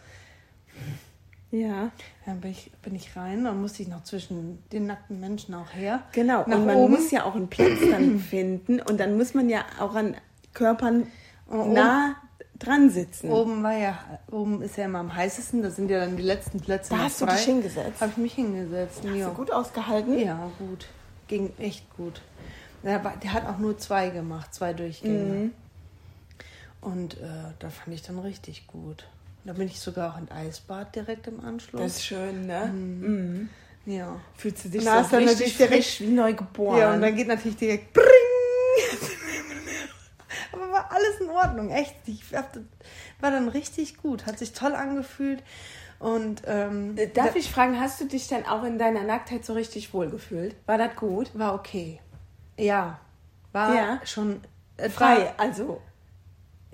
[1.51, 1.91] Ja.
[2.25, 5.71] Dann bin ich, bin ich rein und musste ich noch zwischen den nackten Menschen auch
[5.73, 6.01] her.
[6.11, 6.93] Genau, Nach und man oben.
[6.93, 10.15] muss ja auch einen Platz dann finden und dann muss man ja auch an
[10.53, 11.07] Körpern
[11.49, 12.15] oben- nah
[12.57, 13.29] dran sitzen.
[13.29, 13.99] Oben war ja,
[14.31, 17.21] oben ist ja immer am heißesten, da sind ja dann die letzten Plätze Da hast
[17.21, 17.35] du frei.
[17.35, 18.01] dich hingesetzt?
[18.01, 19.01] Habe ich mich hingesetzt.
[19.05, 19.27] Hast ja.
[19.29, 20.17] du gut ausgehalten?
[20.19, 20.87] Ja, gut.
[21.27, 22.21] Ging echt gut.
[22.83, 25.15] Der, hat auch nur zwei gemacht, zwei Durchgänge.
[25.15, 25.53] Mhm.
[26.81, 29.07] Und äh, da fand ich dann richtig gut.
[29.45, 31.81] Da bin ich sogar auch in Eisbad direkt im Anschluss.
[31.81, 32.65] Das ist schön, ne?
[32.67, 33.49] Mhm.
[33.85, 34.19] ja.
[34.35, 36.77] Fühlst du dich Na, so richtig frisch wie neu geboren.
[36.77, 38.05] ja, und dann geht natürlich direkt Bring!
[40.51, 41.95] Aber war alles in Ordnung, echt.
[42.05, 42.43] Ich war
[43.31, 45.41] dann richtig gut, hat sich toll angefühlt.
[45.99, 49.93] Und ähm, Darf ich fragen, hast du dich dann auch in deiner Nacktheit so richtig
[49.93, 50.55] wohlgefühlt?
[50.65, 51.31] War das gut?
[51.33, 52.01] war okay.
[52.57, 52.99] Ja,
[53.51, 53.99] war Ja.
[54.05, 54.41] schon
[54.77, 55.81] es Frei, War, also.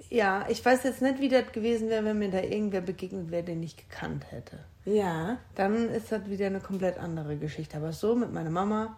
[0.10, 3.44] ja, ich weiß jetzt nicht, wie das gewesen wäre, wenn mir da irgendwer begegnet wäre,
[3.44, 4.60] den ich gekannt hätte.
[4.86, 5.38] Ja.
[5.56, 7.78] Dann ist das wieder eine komplett andere Geschichte.
[7.78, 8.96] Aber so mit meiner Mama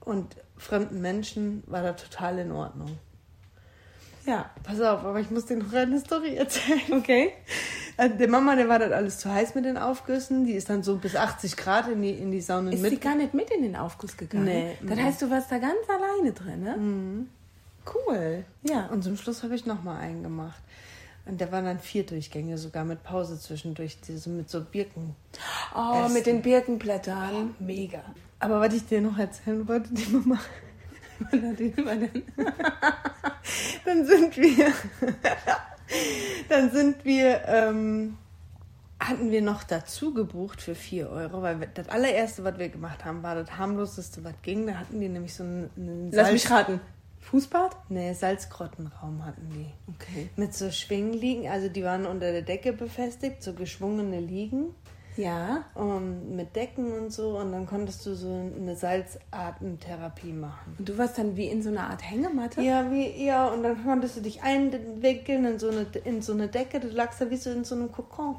[0.00, 2.98] und fremden Menschen war das total in Ordnung.
[4.26, 4.50] Ja.
[4.62, 6.80] Pass auf, aber ich muss dir noch eine Story erzählen.
[6.92, 7.32] Okay.
[8.00, 10.46] Also der Mama, der war das alles zu heiß mit den Aufgüssen.
[10.46, 12.92] Die ist dann so bis 80 Grad in die, in die Sauna Ist mit.
[12.92, 14.46] sie gar nicht mit in den Aufguss gegangen?
[14.46, 15.04] Nee, Das mhm.
[15.04, 17.26] heißt, du warst da ganz alleine drin, ne?
[17.94, 18.46] Cool.
[18.62, 18.86] Ja.
[18.86, 20.62] Und zum Schluss habe ich nochmal einen gemacht.
[21.26, 25.14] Und der war dann vier Durchgänge, sogar mit Pause zwischendurch, diese mit so Birken.
[25.74, 26.14] Oh, Essen.
[26.14, 27.54] mit den Birkenblättern.
[27.58, 28.00] Mega.
[28.38, 30.40] Aber was ich dir noch erzählen wollte, die Mama.
[33.84, 34.72] dann sind wir.
[36.48, 37.42] Dann sind wir.
[37.46, 38.16] Ähm,
[39.02, 43.06] hatten wir noch dazu gebucht für 4 Euro, weil wir, das allererste, was wir gemacht
[43.06, 44.66] haben, war das harmloseste, was ging.
[44.66, 46.80] Da hatten die nämlich so einen, einen Lass mich raten.
[47.20, 47.76] Fußbad?
[47.90, 49.66] Nee, Salzgrottenraum hatten die.
[49.94, 50.28] Okay.
[50.36, 54.74] Mit so Schwingliegen, also die waren unter der Decke befestigt, so geschwungene Liegen
[55.20, 55.64] Ja.
[55.74, 57.38] und mit Decken und so.
[57.38, 60.76] Und dann konntest du so eine Salzatemtherapie machen.
[60.78, 62.62] Und du warst dann wie in so einer Art Hängematte?
[62.62, 66.48] Ja, wie, ja, und dann konntest du dich einwickeln in so eine, in so eine
[66.48, 66.80] Decke.
[66.80, 68.36] Du lagst da wie so in so einem Kokon.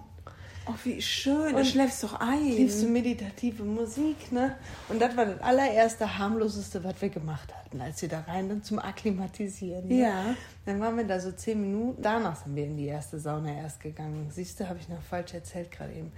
[0.68, 1.56] Oh, wie schön.
[1.56, 2.46] Und du schläfst doch ein.
[2.46, 4.56] Liebst du meditative Musik, ne?
[4.90, 8.66] Und das war das allererste, harmloseste, was wir gemacht hatten, als wir da rein sind
[8.66, 9.88] zum Akklimatisieren.
[9.88, 10.02] Ne?
[10.02, 10.36] Ja.
[10.66, 12.02] Dann waren wir da so zehn Minuten.
[12.04, 14.30] Danach sind wir in die erste Sauna erst gegangen.
[14.30, 16.12] Siehst du, habe ich noch falsch erzählt gerade eben.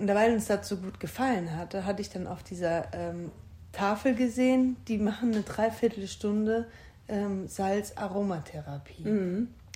[0.00, 3.30] Und weil uns das so gut gefallen hatte, hatte ich dann auf dieser ähm,
[3.70, 6.66] Tafel gesehen, die machen eine Dreiviertelstunde
[7.06, 9.04] ähm, Salz-Aromatherapie.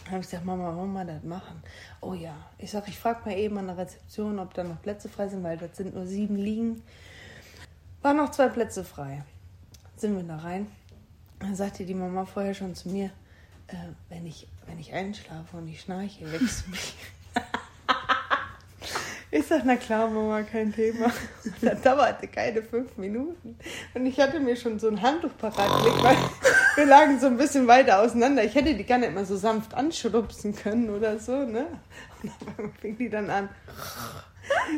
[0.02, 1.62] Da habe ich gesagt, Mama, wollen wir das machen?
[2.00, 2.34] Oh ja.
[2.56, 5.42] Ich sage, ich frage mal eben an der Rezeption, ob da noch Plätze frei sind,
[5.42, 6.82] weil das sind nur sieben liegen.
[8.00, 9.24] Waren noch zwei Plätze frei.
[9.96, 10.68] Sind wir da rein.
[11.38, 13.10] Dann sagte die Mama vorher schon zu mir,
[13.66, 13.74] äh,
[14.08, 16.94] wenn, ich, wenn ich einschlafe und ich schnarche, wächst du mich.
[19.36, 21.06] Ich sag, na klar, Mama, kein Thema.
[21.44, 23.58] Und das dauerte keine fünf Minuten.
[23.92, 26.16] Und ich hatte mir schon so ein Handtuch parat gelegt, weil
[26.76, 28.44] wir lagen so ein bisschen weiter auseinander.
[28.44, 31.66] Ich hätte die gar nicht mal so sanft anschubsen können oder so, ne?
[32.22, 33.48] Und einmal fing die dann an.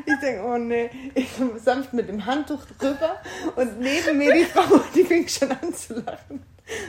[0.07, 3.17] Ich denke, oh nee, ich bin sanft mit dem Handtuch drüber
[3.57, 6.43] und neben mir die Frau, die fing schon an zu lachen.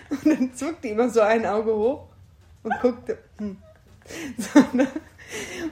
[0.10, 2.08] Und dann zuckte die immer so ein Auge hoch
[2.64, 3.18] und guckte.
[3.40, 3.58] Hm.
[4.38, 4.88] So, ne?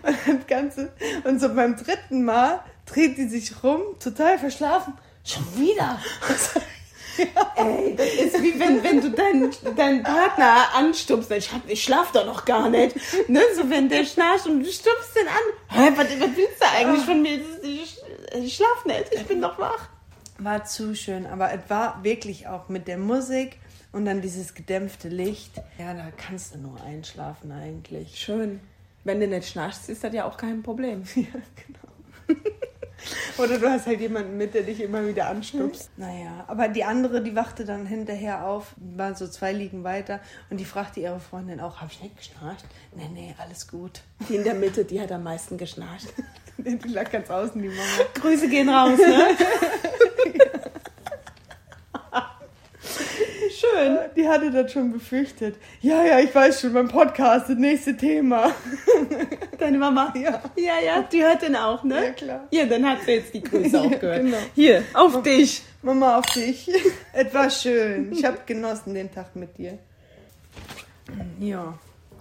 [0.01, 0.93] Und das Ganze.
[1.23, 4.93] Und so beim dritten Mal dreht die sich rum, total verschlafen.
[5.23, 5.99] Schon wieder.
[7.55, 11.31] Ey, das ist wie wenn, wenn du deinen, deinen Partner anstupst.
[11.31, 12.95] Ich, hab, ich schlaf doch noch gar nicht.
[13.29, 13.41] Ne?
[13.55, 15.43] So, wenn der schnarcht und du stupst den an.
[15.69, 17.39] Hä, was, was willst du eigentlich von mir?
[17.63, 17.97] Ich,
[18.35, 19.89] ich schlaf nicht, ich bin doch wach.
[20.37, 23.57] War zu schön, aber es war wirklich auch mit der Musik
[23.93, 25.53] und dann dieses gedämpfte Licht.
[25.79, 28.19] Ja, da kannst du nur einschlafen eigentlich.
[28.19, 28.59] Schön.
[29.05, 31.03] Wenn du nicht schnarchst, ist das ja auch kein Problem.
[31.15, 31.23] Ja,
[31.65, 32.39] genau.
[33.37, 35.91] Oder du hast halt jemanden mit, der dich immer wieder anstupst.
[35.95, 40.59] Naja, aber die andere, die wachte dann hinterher auf, war so zwei Liegen weiter und
[40.59, 42.65] die fragte ihre Freundin auch, hab ich nicht geschnarcht?
[42.95, 44.01] Nee, nee, alles gut.
[44.27, 46.07] Die in der Mitte, die hat am meisten geschnarcht.
[46.57, 47.81] Die lag ganz außen, die Mama.
[48.13, 49.27] Grüße gehen raus, ne?
[53.59, 53.97] Schön.
[54.15, 55.55] Die hatte das schon befürchtet.
[55.81, 58.51] Ja, ja, ich weiß schon, beim Podcast, das nächste Thema.
[59.57, 60.13] Deine Mama?
[60.15, 60.41] Ja.
[60.57, 62.05] Ja, ja, die hört den auch, ne?
[62.05, 62.47] Ja, klar.
[62.51, 64.21] Ja, dann hat sie jetzt die Grüße auch Ja, gehört.
[64.23, 64.37] genau.
[64.55, 65.63] Hier, auf dich.
[65.81, 66.69] Mama, auf dich.
[67.13, 68.11] es war schön.
[68.11, 69.77] Ich habe genossen den Tag mit dir.
[71.39, 71.77] Ja.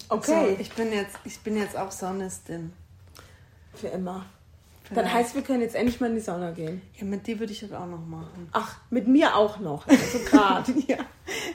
[0.09, 0.55] Okay.
[0.57, 2.73] So, ich, bin jetzt, ich bin jetzt auch Saunistin.
[3.75, 4.27] Für immer.
[4.91, 5.15] Dann Vielleicht.
[5.15, 6.83] heißt, wir können jetzt endlich mal in die Sauna gehen.
[6.97, 8.49] Ja, mit dir würde ich das auch noch machen.
[8.53, 9.87] Ach, mit mir auch noch.
[9.89, 10.73] Also gerade.
[10.87, 10.99] Ja,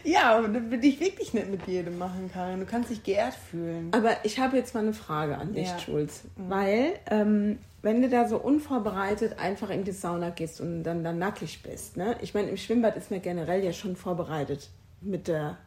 [0.03, 2.59] ja aber das würde ich wirklich nicht mit jedem machen, Karin.
[2.59, 3.89] Du kannst dich geehrt fühlen.
[3.93, 5.75] Aber ich habe jetzt mal eine Frage an dich, Ja.
[5.75, 5.79] Mhm.
[5.85, 6.23] Jules.
[6.37, 11.13] Weil, ähm, wenn du da so unvorbereitet einfach in die Sauna gehst und dann da
[11.13, 12.15] nackig bist, ne?
[12.21, 14.69] Ich meine, im Schwimmbad ist mir generell ja schon vorbereitet
[15.01, 15.57] mit der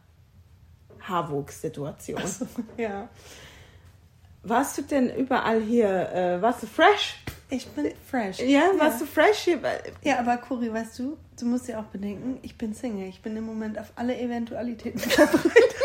[0.99, 2.21] Haarwuchs-Situation.
[2.77, 3.07] Ja.
[4.43, 7.15] Warst du denn überall hier, äh, warst du fresh?
[7.49, 8.39] Ich bin fresh.
[8.39, 9.59] Ja, warst du fresh hier?
[10.03, 13.07] Ja, aber Cori, weißt du, du musst ja auch bedenken, ich bin Single.
[13.07, 15.75] Ich bin im Moment auf alle Eventualitäten vorbereitet.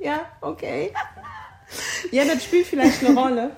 [0.00, 0.92] Ja, okay.
[2.10, 3.50] Ja, das spielt vielleicht eine Rolle.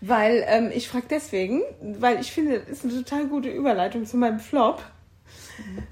[0.00, 4.16] Weil, ähm, ich frage deswegen, weil ich finde, das ist eine total gute Überleitung zu
[4.16, 4.82] meinem Flop.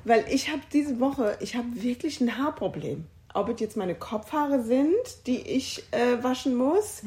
[0.05, 3.05] Weil ich habe diese Woche, ich habe wirklich ein Haarproblem.
[3.37, 7.03] Ob es jetzt meine Kopfhaare sind, die ich äh, waschen muss.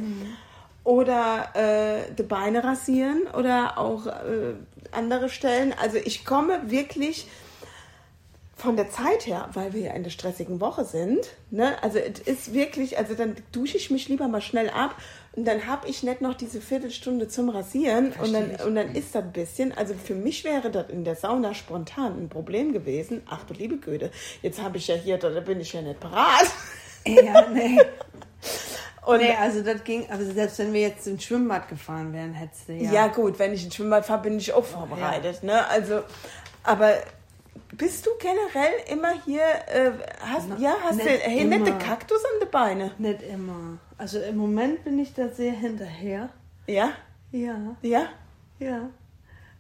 [0.83, 4.53] Oder äh, die Beine rasieren oder auch äh,
[4.91, 5.73] andere Stellen.
[5.79, 7.27] Also ich komme wirklich
[8.59, 12.19] von der Zeit her, weil wir ja in der stressigen Woche sind, ne, also es
[12.19, 14.95] ist wirklich, also dann dusche ich mich lieber mal schnell ab
[15.33, 19.13] und dann habe ich nicht noch diese Viertelstunde zum Rasieren und dann, und dann ist
[19.15, 23.21] das ein bisschen, also für mich wäre das in der Sauna spontan ein Problem gewesen.
[23.29, 24.11] Ach du liebe Güte,
[24.41, 26.47] jetzt habe ich ja hier, da bin ich ja nicht parat.
[27.05, 27.77] Ja, nee.
[29.05, 32.69] Und Nee, also das ging, aber selbst wenn wir jetzt ins Schwimmbad gefahren wären, hättest
[32.69, 32.91] du ja.
[32.91, 33.07] Ja.
[33.07, 35.41] gut, wenn ich ins Schwimmbad fahre, bin ich auch vorbereitet.
[35.41, 35.67] Ne?
[35.67, 36.01] Also,
[36.63, 36.95] aber
[37.75, 39.91] bist du generell immer hier, äh,
[40.21, 41.71] hast, Na, ja, hast du hey, nette.
[41.77, 42.91] Kaktus an den Beinen?
[42.97, 43.77] Nicht immer.
[43.97, 46.29] Also im Moment bin ich da sehr hinterher.
[46.67, 46.91] Ja,
[47.31, 48.07] Ja, ja.
[48.59, 48.89] ja.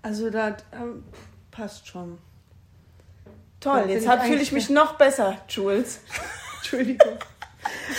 [0.01, 1.03] Also das ähm,
[1.51, 2.17] passt schon.
[3.59, 5.99] Toll, Da jetzt ich hab- fühle ich mich noch besser, Jules.
[6.57, 7.17] Entschuldigung.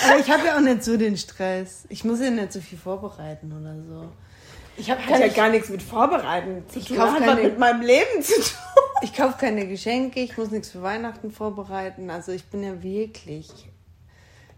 [0.09, 1.85] Aber ich habe ja auch nicht so den Stress.
[1.91, 4.09] Ich muss ja nicht so viel vorbereiten oder so.
[4.79, 6.97] Ich habe ja gar nichts mit Vorbereiten zu Ich tun.
[6.97, 8.57] kauf Hat was keine- mit meinem Leben zu tun.
[9.03, 12.11] Ich kaufe keine Geschenke, ich muss nichts für Weihnachten vorbereiten.
[12.11, 13.51] Also ich bin ja wirklich.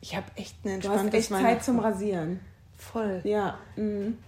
[0.01, 2.41] Ich habe echt ein Du hast entspanntes echt Zeit zum Rasieren.
[2.77, 3.21] Voll.
[3.25, 3.59] Ja.
[3.77, 4.19] Mhm.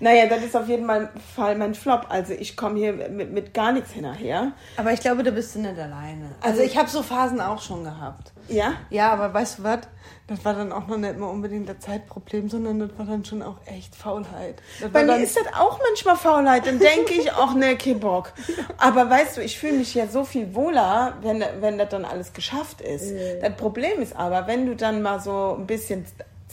[0.00, 2.06] Naja, das ist auf jeden Fall mein Flop.
[2.08, 4.52] Also ich komme hier mit, mit gar nichts hinterher.
[4.76, 6.30] Aber ich glaube, da bist du nicht alleine.
[6.40, 8.32] Also ich habe so Phasen auch schon gehabt.
[8.48, 8.74] Ja?
[8.90, 9.80] Ja, aber weißt du was?
[10.26, 13.42] Das war dann auch noch nicht mal unbedingt das Zeitproblem, sondern das war dann schon
[13.42, 14.62] auch echt Faulheit.
[14.80, 16.66] Das Bei mir ist das auch manchmal Faulheit.
[16.66, 18.32] Dann denke ich auch, ne, kein Bock.
[18.78, 22.32] Aber weißt du, ich fühle mich ja so viel wohler, wenn, wenn das dann alles
[22.32, 23.12] geschafft ist.
[23.42, 26.04] Das Problem ist aber, wenn du dann mal so ein bisschen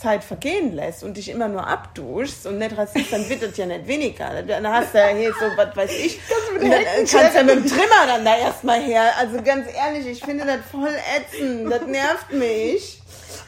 [0.02, 3.66] Zeit vergehen lässt und dich immer nur abduschst und nicht rasierst, dann wird das ja
[3.66, 4.42] nicht weniger.
[4.42, 6.20] Dann hast du ja hier so, was weiß ich,
[6.60, 9.12] dann kannst du ja mit dem Trimmer dann da erstmal her.
[9.18, 11.70] Also ganz ehrlich, ich finde das voll ätzend.
[11.70, 13.00] Das nervt mich.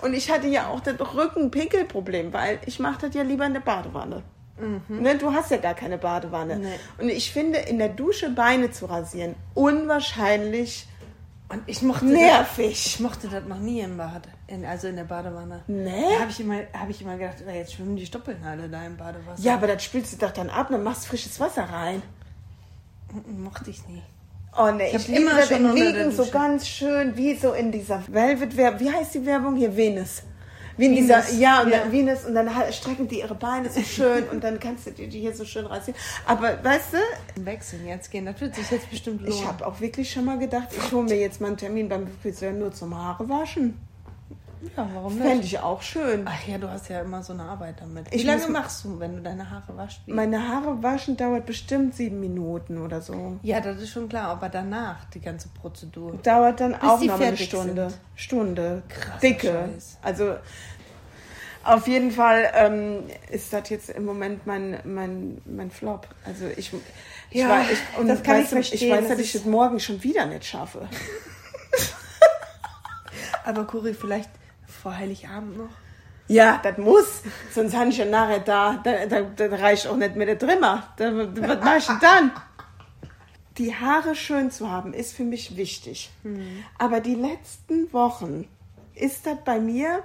[0.03, 3.61] Und ich hatte ja auch das Rücken-Pickel-Problem, weil ich mache das ja lieber in der
[3.61, 4.23] Badewanne.
[4.89, 6.57] Ne, du hast ja gar keine Badewanne.
[6.57, 6.79] Nee.
[6.99, 10.87] Und ich finde, in der Dusche Beine zu rasieren, unwahrscheinlich
[11.49, 12.87] und ich mochte Das, nervig.
[12.87, 15.63] ich mochte das noch nie im Bad, in, also in der Badewanne.
[15.67, 16.03] Nee?
[16.15, 18.97] Da habe ich, immer- hab ich immer gedacht, jetzt schwimmen die Stoppeln alle da im
[18.97, 19.43] Badewasser.
[19.43, 22.03] Ja, aber das spülst du doch dann ab und dann machst frisches Wasser rein.
[23.29, 24.03] Mochte ich nie.
[24.57, 27.53] Oh ne, Ich ich, liebe immer das schon im Liegen so ganz schön, wie so
[27.53, 28.81] in dieser Velvet-Werbung.
[28.81, 29.77] Wie heißt die Werbung hier?
[29.77, 30.23] Venus.
[30.77, 31.79] Wie in dieser, ja, und ja.
[31.79, 34.91] dann Venus und dann halt strecken die ihre Beine so schön und dann kannst du
[34.91, 35.99] die, die hier so schön rasieren.
[36.27, 39.35] Aber weißt du, Wechseln jetzt gehen, das wird sich jetzt bestimmt lohnen.
[39.35, 42.07] ich habe auch wirklich schon mal gedacht, ich hole mir jetzt mal einen Termin beim
[42.23, 43.79] Friseur nur zum Haare waschen.
[44.77, 45.47] Ja, warum Fände nicht?
[45.53, 46.23] ich auch schön.
[46.27, 48.07] Ach ja, du hast ja immer so eine Arbeit damit.
[48.13, 50.01] Ich Wie lange muss- machst du, wenn du deine Haare waschst?
[50.07, 53.39] Meine Haare waschen dauert bestimmt sieben Minuten oder so.
[53.43, 56.19] Ja, das ist schon klar, aber danach die ganze Prozedur.
[56.23, 57.91] Dauert dann auch noch eine Stunde.
[57.91, 58.01] sind.
[58.15, 58.83] Stunde.
[58.89, 59.69] Krasser Dicke.
[59.75, 59.99] Scheiß.
[60.03, 60.35] Also
[61.65, 66.07] auf jeden Fall ähm, ist das jetzt im Moment mein, mein, mein Flop.
[66.27, 66.71] Also ich,
[67.31, 69.21] ich, Ja, war, ich, und das kann weißt ich du, ich verstehen, weiß, das dass
[69.21, 70.87] ich das morgen schon wieder nicht schaffe.
[73.45, 74.31] Aber Cori, vielleicht
[74.85, 75.71] vor Heiligabend noch?
[76.29, 77.23] Ja, das muss.
[77.53, 80.93] Sonst habe ich ja nachher da, da, da, da reicht auch nicht mehr der Trimmer.
[80.97, 82.31] Da, was mache ich denn dann?
[83.57, 86.11] Die Haare schön zu haben, ist für mich wichtig.
[86.79, 88.47] Aber die letzten Wochen
[88.95, 90.03] ist das bei mir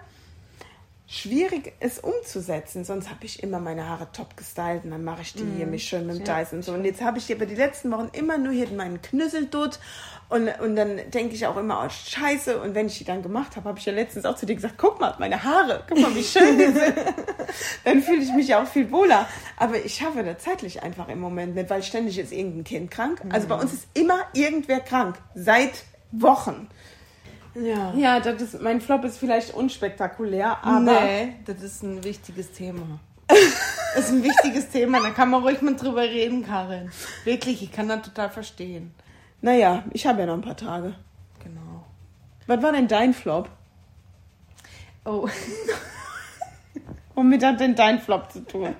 [1.09, 2.85] schwierig, es umzusetzen.
[2.85, 5.83] Sonst habe ich immer meine Haare top gestylt und dann mache ich die hier mich
[5.83, 6.71] schön mit dem Dyson und so.
[6.73, 9.79] Und jetzt habe ich aber die letzten Wochen immer nur hier meinen Knüsseldutt
[10.29, 12.61] und, und dann denke ich auch immer, oh scheiße.
[12.61, 14.75] Und wenn ich die dann gemacht habe, habe ich ja letztens auch zu dir gesagt,
[14.77, 16.93] guck mal, meine Haare, guck mal, wie schön die sind.
[17.83, 19.27] dann fühle ich mich ja auch viel wohler.
[19.57, 23.21] Aber ich schaffe das zeitlich einfach im Moment nicht, weil ständig ist irgendein Kind krank.
[23.29, 25.17] Also bei uns ist immer irgendwer krank.
[25.33, 26.67] Seit Wochen.
[27.61, 27.93] Ja.
[27.95, 32.99] Ja, das ist, mein Flop ist vielleicht unspektakulär, aber nee, das ist ein wichtiges Thema.
[33.27, 33.37] das
[34.05, 36.91] ist ein wichtiges Thema, da kann man ruhig mal drüber reden, Karin.
[37.23, 38.93] Wirklich, ich kann das total verstehen.
[39.41, 40.95] naja, ich habe ja noch ein paar Tage.
[41.43, 41.85] Genau.
[42.47, 43.49] Was war denn dein Flop?
[45.05, 45.27] Oh,
[47.19, 48.73] Womit hat denn dein Flop zu tun?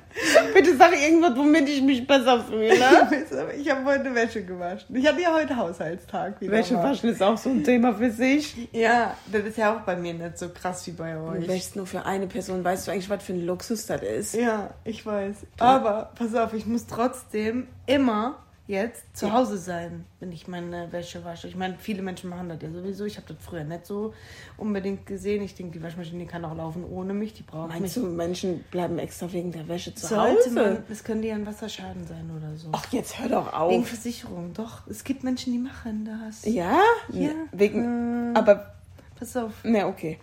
[0.53, 2.69] Bitte sag irgendwas, womit ich mich besser fühle.
[3.59, 4.95] ich habe heute Wäsche gewaschen.
[4.95, 6.53] Ich hatte ja heute Haushaltstag wieder.
[6.53, 8.69] Wäsche waschen ist auch so ein Thema für sich.
[8.71, 11.49] Ja, das ist ja auch bei mir nicht so krass wie bei Du euch.
[11.49, 12.63] wäschst nur für eine Person.
[12.63, 14.35] Weißt du eigentlich, was für ein Luxus das ist?
[14.35, 15.35] Ja, ich weiß.
[15.59, 18.37] Aber pass auf, ich muss trotzdem immer
[18.69, 19.33] jetzt zu Ja.
[19.33, 21.47] Hause sein, wenn ich meine Wäsche wasche.
[21.47, 23.03] Ich meine, viele Menschen machen das ja sowieso.
[23.05, 24.13] Ich habe das früher nicht so
[24.57, 25.41] unbedingt gesehen.
[25.41, 27.33] Ich denke, die Waschmaschine die kann auch laufen ohne mich.
[27.33, 28.05] Die braucht Meinst mich.
[28.05, 30.49] du, Menschen bleiben extra wegen der Wäsche zu Sollte Hause?
[30.51, 32.69] man, es könnte ja ein Wasserschaden sein oder so.
[32.71, 33.87] Ach, jetzt hör doch Wegen auf.
[33.87, 34.85] Versicherung, doch.
[34.87, 36.45] Es gibt Menschen, die machen das.
[36.45, 36.79] Ja?
[37.09, 37.31] Ja.
[37.51, 38.75] Wegen, aber
[39.17, 39.63] pass auf.
[39.63, 40.19] Ne, okay.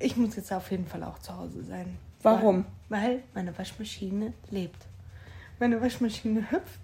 [0.00, 1.96] Ich muss jetzt auf jeden Fall auch zu Hause sein.
[2.22, 2.64] Warum?
[2.88, 4.84] Weil, weil meine Waschmaschine lebt.
[5.58, 6.80] Meine Waschmaschine hüpft.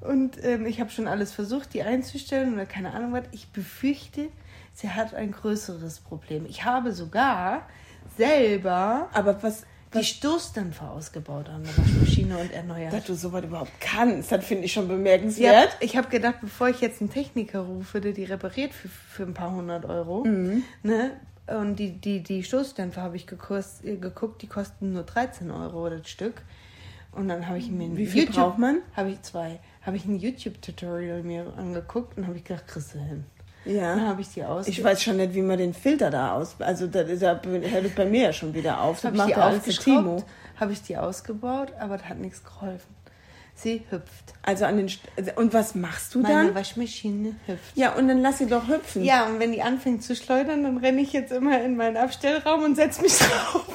[0.00, 3.24] Und ähm, ich habe schon alles versucht, die einzustellen oder keine Ahnung was.
[3.32, 4.28] Ich befürchte,
[4.74, 6.46] sie hat ein größeres Problem.
[6.46, 7.62] Ich habe sogar
[8.16, 12.92] selber Aber was, die Stoßdämpfer ausgebaut an der Waschmaschine und erneuert.
[12.92, 15.76] dass du sowas überhaupt kannst, das finde ich schon Ja, bemerkenswert.
[15.80, 19.34] ich habe gedacht, bevor ich jetzt einen Techniker rufe, der die repariert für, für ein
[19.34, 20.24] paar hundert Euro,
[20.82, 21.10] ne?
[21.46, 25.88] Und die, die, die Stoßdämpfer habe ich gekost, äh, geguckt, die kosten nur 13 Euro
[25.88, 26.42] das Stück.
[27.12, 28.78] Und dann habe ich mir Wie viel braucht man?
[28.96, 29.60] Habe ich zwei.
[29.86, 33.24] Habe ich ein YouTube-Tutorial mir angeguckt und habe ich gedacht, kriegst du hin.
[33.64, 34.00] Dann Ja.
[34.00, 34.66] habe ich die aus.
[34.68, 36.56] Ich weiß schon nicht, wie man den Filter da aus.
[36.60, 37.46] Also, da, da hört
[37.84, 39.00] es bei mir ja schon wieder auf.
[39.00, 40.22] Das macht die ja alles Timo.
[40.56, 42.94] habe ich die ausgebaut, aber das hat nichts geholfen.
[43.58, 44.34] Sie hüpft.
[44.42, 44.88] Also an den.
[44.88, 46.54] St also, und was machst du Meine dann?
[46.54, 47.74] Waschmaschine hüpft.
[47.74, 49.02] Ja, und dann lass sie doch hüpfen.
[49.02, 52.64] Ja, und wenn die anfängt zu schleudern, dann renne ich jetzt immer in meinen Abstellraum
[52.64, 53.66] und setze mich drauf.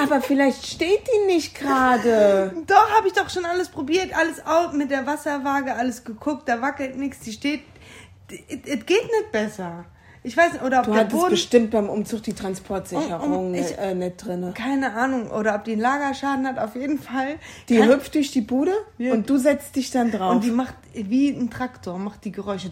[0.00, 2.54] Aber vielleicht steht die nicht gerade.
[2.66, 6.62] Doch, habe ich doch schon alles probiert, alles auf mit der Wasserwaage, alles geguckt, da
[6.62, 7.62] wackelt nichts, die steht.
[8.28, 9.84] Es geht nicht besser.
[10.26, 11.30] Ich weiß nicht, oder ob Du der hattest Boden.
[11.30, 14.52] bestimmt beim Umzug die Transportsicherung Um- um- ich- nicht, äh, nicht drin.
[14.54, 17.36] Keine Ahnung, oder ob die einen Lagerschaden hat, auf jeden Fall.
[17.68, 19.12] Die Kann- hüpft durch die Bude Ja.
[19.12, 20.34] und du setzt dich dann drauf.
[20.34, 22.70] Und die macht wie ein Traktor, macht die Geräusche.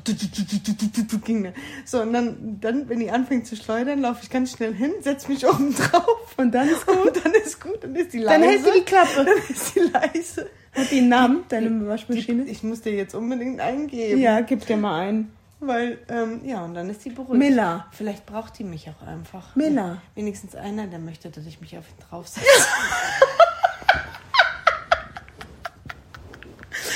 [1.84, 5.28] So, und dann, dann, wenn die anfängt zu schleudern, laufe ich ganz schnell hin, setze
[5.30, 6.34] mich oben drauf.
[6.36, 6.96] Und dann ist gut.
[7.06, 8.40] Und dann ist gut, dann ist die leise.
[8.40, 9.24] Dann hält sie die Klappe.
[9.24, 10.50] Dann ist die leise.
[10.72, 12.44] Hat die einen Namen, deine Waschmaschine?
[12.46, 14.20] ich muss dir jetzt unbedingt eingeben.
[14.20, 15.30] ja, gib dir mal ein.
[15.66, 17.38] Weil, ähm, ja, und dann ist die beruhigt.
[17.38, 17.86] Miller.
[17.92, 19.56] Vielleicht braucht die mich auch einfach.
[19.56, 20.02] Miller.
[20.14, 22.46] Wenigstens einer, der möchte, dass ich mich auf ihn draufsetze.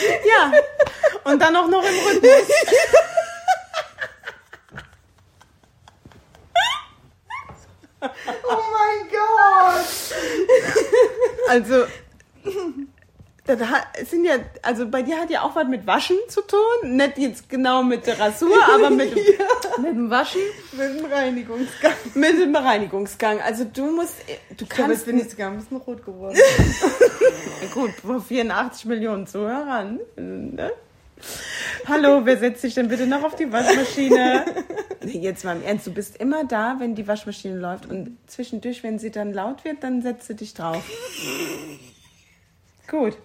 [0.01, 0.53] Ja.
[1.25, 2.49] Und dann auch noch im Rhythmus.
[8.01, 9.87] oh mein Gott!
[11.49, 11.87] Also,
[13.57, 16.97] das sind ja, also bei dir hat ja auch was mit Waschen zu tun.
[16.97, 20.41] Nicht jetzt genau mit der Rasur, aber mit, dem- mit dem Waschen,
[20.73, 21.93] Mit dem Reinigungsgang.
[22.15, 23.41] mit dem Reinigungsgang.
[23.41, 24.33] Also du musst, du
[24.65, 26.37] Ich glaube, kannst jetzt bin ich sogar ein bisschen rot geworden.
[27.75, 29.99] Gut, vor 84 Millionen Zuhörern.
[30.17, 30.71] Ne?
[31.87, 34.45] Hallo, wer setzt sich denn bitte noch auf die Waschmaschine?
[35.05, 38.99] Jetzt mal im Ernst, du bist immer da, wenn die Waschmaschine läuft und zwischendurch, wenn
[38.99, 40.83] sie dann laut wird, dann setzt du dich drauf.
[42.89, 43.17] Gut.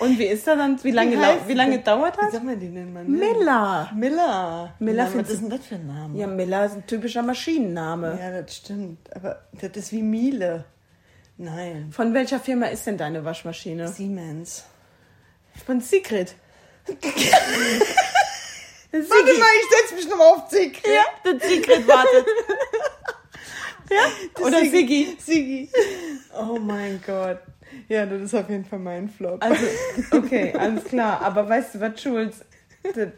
[0.00, 0.82] Und wie ist das dann?
[0.82, 2.32] Wie lange, Wie heißt wie lange dauert Wie das?
[2.32, 3.90] soll man die denn mal Miller.
[3.94, 4.74] Miller.
[4.78, 6.18] Miller Ja, was ist denn das für ein Name?
[6.18, 8.18] Ja, Miller ist ein typischer Maschinenname.
[8.18, 9.14] Ja, das stimmt.
[9.14, 10.64] Aber das ist wie Miele.
[11.36, 11.90] Nein.
[11.92, 13.88] Von welcher Firma ist denn deine Waschmaschine?
[13.88, 14.64] Siemens.
[15.66, 16.34] Von Secret.
[18.92, 20.82] Warte mal, ich setze mich nochmal auf Zick.
[20.86, 22.26] Ja, der Secret wartet.
[23.90, 24.44] ja?
[24.44, 25.16] Oder Siggi.
[25.20, 25.70] Siggi.
[26.38, 27.38] Oh mein Gott.
[27.88, 29.42] Ja, das ist auf jeden Fall mein Flop.
[29.42, 29.64] Also,
[30.12, 31.20] okay, alles klar.
[31.22, 32.44] Aber weißt du was, Schulz?
[32.82, 33.08] Das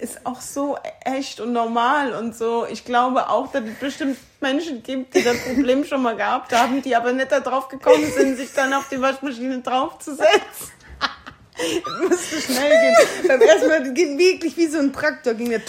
[0.00, 2.66] ist auch so echt und normal und so.
[2.70, 6.82] Ich glaube auch, dass es bestimmt Menschen gibt, die das Problem schon mal gehabt haben,
[6.82, 10.30] die aber nicht darauf gekommen sind, sich dann auf die Waschmaschine draufzusetzen.
[11.60, 13.68] Das musste schnell gehen.
[13.68, 15.34] Beim ging wirklich wie so ein Traktor.
[15.34, 15.60] Ging der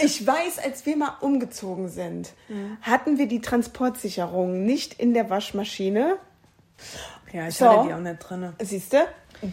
[0.00, 2.30] ich weiß, als wir mal umgezogen sind,
[2.80, 6.18] hatten wir die Transportsicherung nicht in der Waschmaschine,
[7.32, 7.68] ja, ich So.
[7.68, 8.52] hatte die auch nicht drin.
[8.60, 8.98] Siehst du?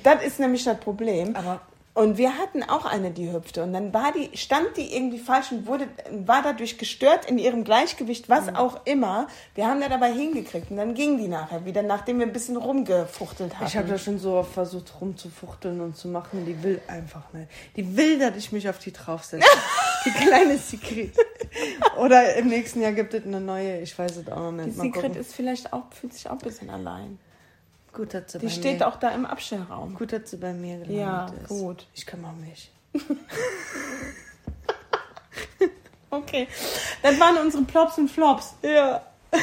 [0.03, 1.35] Das ist nämlich das Problem.
[1.35, 1.61] Aber-
[1.99, 3.61] und wir hatten auch eine, die hüpfte.
[3.61, 7.65] Und dann war die, stand die irgendwie falsch und wurde, war dadurch gestört in ihrem
[7.65, 9.27] Gleichgewicht, was auch immer.
[9.53, 10.71] Wir haben da dabei hingekriegt.
[10.71, 13.65] Und dann ging die nachher wieder, nachdem wir ein bisschen rumgefuchtelt hatten.
[13.65, 16.45] Ich habe da schon so oft versucht rumzufuchteln und zu machen.
[16.45, 17.49] Die will einfach nicht.
[17.75, 19.45] Die will, dass ich mich auf die draufsetze.
[20.05, 21.11] die kleine Secret.
[21.97, 23.81] Oder im nächsten Jahr gibt es eine neue.
[23.81, 24.69] Ich weiß es auch noch nicht.
[24.69, 27.19] die Secret ist vielleicht auch, fühlt sich auch ein bisschen allein.
[27.99, 29.93] Gut, dass sie Die bei steht mir, auch da im Abstellraum.
[29.95, 31.49] Gut, dass sie bei mir gelandet Ja, ist.
[31.49, 31.85] gut.
[31.93, 32.71] Ich kümmere mich.
[36.11, 36.47] Okay.
[37.03, 38.55] Das waren unsere Plops und Flops.
[38.63, 39.03] Ja.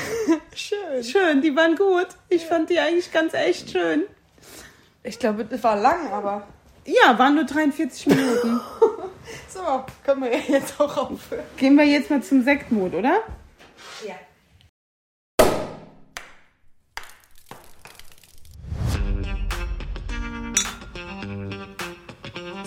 [0.54, 1.04] Schön.
[1.04, 2.08] Schön, die waren gut.
[2.28, 4.02] Ich fand die eigentlich ganz echt schön.
[5.04, 6.44] Ich glaube, das war lang, aber.
[6.84, 8.60] Ja, waren nur 43 Minuten.
[9.48, 11.42] So, können wir ja jetzt auch aufhören.
[11.56, 13.20] Gehen wir jetzt mal zum Sektmod, oder?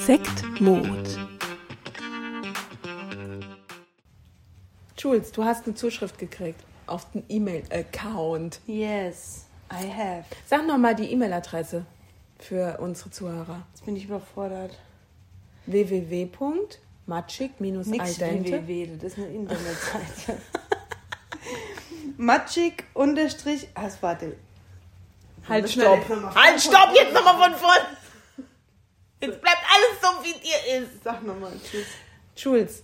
[0.10, 1.20] Sektmod.
[4.97, 8.60] Jules, du hast eine Zuschrift gekriegt auf den E-Mail-Account.
[8.66, 10.24] Yes, I have.
[10.47, 11.86] Sag nochmal die E-Mail-Adresse
[12.39, 13.68] für unsere Zuhörer.
[13.72, 14.80] Jetzt bin ich überfordert.
[15.68, 16.28] www.
[17.05, 18.66] Matschig minus al Nix dente.
[18.66, 20.41] www, das ist eine Internetseite.
[22.18, 24.38] Matschig unterstrich, ah, warte.
[25.47, 25.99] Halt, stopp.
[25.99, 27.99] jetzt noch mal Halt, von stopp, vorne jetzt nochmal von vorn.
[29.22, 31.03] Jetzt bleibt alles so, wie dir ist.
[31.03, 31.88] Sag nochmal, tschüss.
[32.38, 32.84] Jules,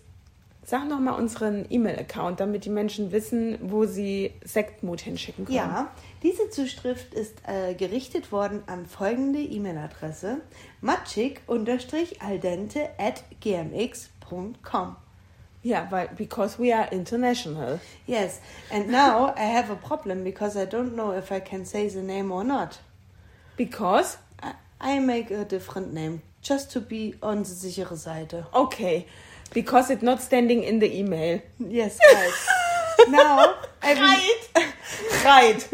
[0.65, 5.57] sag nochmal unseren E-Mail-Account, damit die Menschen wissen, wo sie Sektmut hinschicken können.
[5.57, 5.91] Ja,
[6.23, 10.41] diese Zuschrift ist äh, gerichtet worden an folgende E-Mail-Adresse:
[10.81, 14.97] matschig-aldente at gmx.com.
[15.63, 17.79] Ja, weil, because we are international.
[18.05, 21.89] Yes, and now I have a problem because I don't know if I can say
[21.89, 22.79] the name or not.
[23.57, 24.19] Because?
[24.85, 28.45] I, make a different name just to be on the sichere Seite.
[28.53, 29.07] Okay.
[29.53, 31.41] Because it's not standing in the email.
[31.59, 32.33] Yes, right.
[33.09, 33.93] now I
[34.55, 34.63] will,
[35.25, 35.69] Right.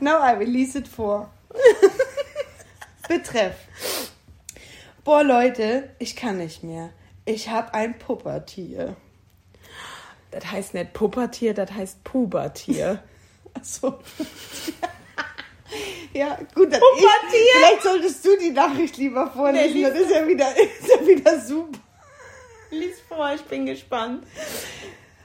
[0.00, 1.30] now I release it for.
[3.08, 3.54] Betreff.
[5.04, 6.90] Boah, Leute, ich kann nicht mehr.
[7.24, 8.96] Ich habe ein Puppertier.
[10.30, 13.02] Das heißt nicht Puppertier, das heißt Pubertier.
[13.54, 14.00] Achso.
[16.12, 17.38] Ja, gut, dann Puppertier.
[17.38, 19.74] ich, vielleicht solltest du die Nachricht lieber vorlesen.
[19.74, 21.78] Nee, das ist ja wieder, ist ja wieder super.
[22.70, 24.26] Lies vor, ich bin gespannt.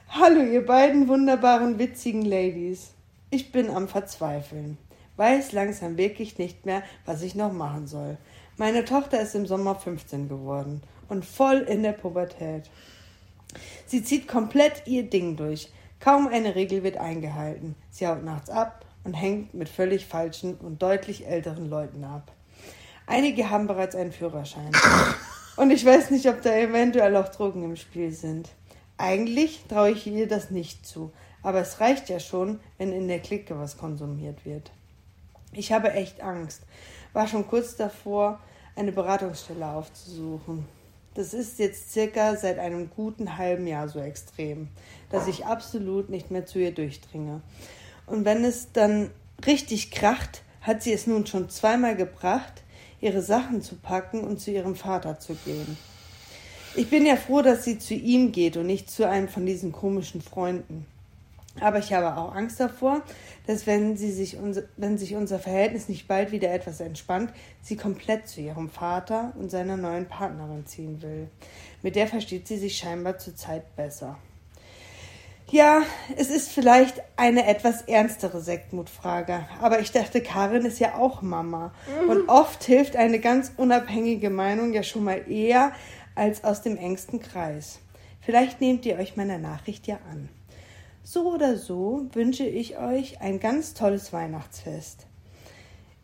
[0.08, 2.92] Hallo, ihr beiden wunderbaren, witzigen Ladies.
[3.30, 4.78] Ich bin am Verzweifeln.
[5.16, 8.16] Weiß langsam wirklich nicht mehr, was ich noch machen soll.
[8.56, 12.70] Meine Tochter ist im Sommer 15 geworden und voll in der Pubertät.
[13.86, 15.70] Sie zieht komplett ihr Ding durch.
[16.00, 17.74] Kaum eine Regel wird eingehalten.
[17.90, 22.30] Sie haut nachts ab und hängt mit völlig falschen und deutlich älteren Leuten ab.
[23.06, 24.70] Einige haben bereits einen Führerschein.
[25.56, 28.50] Und ich weiß nicht, ob da eventuell auch Drogen im Spiel sind.
[28.98, 31.10] Eigentlich traue ich ihr das nicht zu,
[31.42, 34.70] aber es reicht ja schon, wenn in der Clique was konsumiert wird.
[35.52, 36.64] Ich habe echt Angst.
[37.14, 38.40] War schon kurz davor,
[38.76, 40.66] eine Beratungsstelle aufzusuchen.
[41.14, 44.68] Das ist jetzt circa seit einem guten halben Jahr so extrem,
[45.08, 47.40] dass ich absolut nicht mehr zu ihr durchdringe.
[48.08, 49.10] Und wenn es dann
[49.46, 52.62] richtig kracht, hat sie es nun schon zweimal gebracht,
[53.00, 55.76] ihre Sachen zu packen und zu ihrem Vater zu gehen.
[56.74, 59.72] Ich bin ja froh, dass sie zu ihm geht und nicht zu einem von diesen
[59.72, 60.86] komischen Freunden.
[61.60, 63.02] Aber ich habe auch Angst davor,
[63.46, 67.32] dass wenn, sie sich unser, wenn sich unser Verhältnis nicht bald wieder etwas entspannt,
[67.62, 71.28] sie komplett zu ihrem Vater und seiner neuen Partnerin ziehen will.
[71.82, 74.18] Mit der versteht sie sich scheinbar zurzeit besser.
[75.50, 75.80] Ja,
[76.14, 81.72] es ist vielleicht eine etwas ernstere Sektmutfrage, aber ich dachte, Karin ist ja auch Mama.
[82.06, 85.72] Und oft hilft eine ganz unabhängige Meinung ja schon mal eher
[86.14, 87.78] als aus dem engsten Kreis.
[88.20, 90.28] Vielleicht nehmt ihr euch meiner Nachricht ja an.
[91.02, 95.06] So oder so wünsche ich euch ein ganz tolles Weihnachtsfest.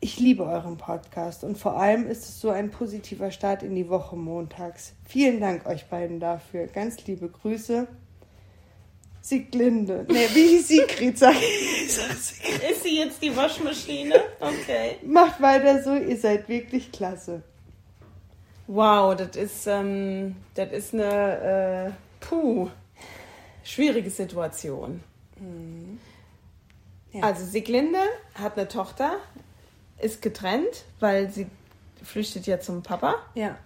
[0.01, 3.91] Ich liebe euren Podcast und vor allem ist es so ein positiver Start in die
[3.91, 4.95] Woche montags.
[5.05, 6.67] Vielen Dank euch beiden dafür.
[6.67, 7.87] Ganz liebe Grüße.
[9.25, 10.05] Sieglinde.
[10.07, 11.17] Nee, wie hieß Sigrid?
[11.19, 11.95] Sag ich.
[11.95, 12.71] Sag Sigrid.
[12.71, 14.23] Ist sie jetzt die Waschmaschine?
[14.39, 14.99] Okay.
[15.03, 17.43] Macht weiter so, ihr seid wirklich klasse.
[18.67, 22.69] Wow, das ist, ähm, das ist eine, äh, puh,
[23.63, 25.03] schwierige Situation.
[27.13, 27.23] Ja.
[27.23, 28.03] Also Sieglinde
[28.35, 29.17] hat eine Tochter,
[30.01, 31.47] ist getrennt, weil sie
[32.03, 33.57] flüchtet ja zum Papa Ja.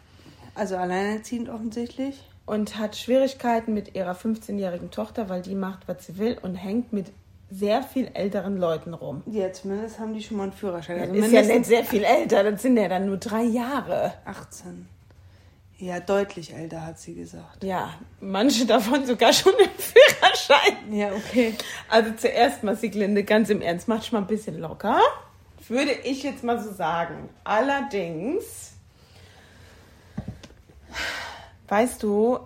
[0.54, 2.22] Also alleinerziehend offensichtlich.
[2.48, 6.92] Und hat Schwierigkeiten mit ihrer 15-jährigen Tochter, weil die macht, was sie will und hängt
[6.92, 7.12] mit
[7.50, 9.22] sehr viel älteren Leuten rum.
[9.26, 11.00] Ja, zumindest haben die schon mal einen Führerschein.
[11.00, 14.14] Also ist ja nicht sehr viel älter, das sind ja dann nur drei Jahre.
[14.24, 14.88] 18.
[15.78, 17.62] Ja, deutlich älter, hat sie gesagt.
[17.62, 20.92] Ja, manche davon sogar schon im Führerschein.
[20.92, 21.54] Ja, okay.
[21.88, 25.00] Also zuerst mal, Sieglinde, ganz im Ernst, mach dich mal ein bisschen locker.
[25.68, 27.28] Würde ich jetzt mal so sagen.
[27.44, 28.72] Allerdings,
[31.68, 32.40] weißt du,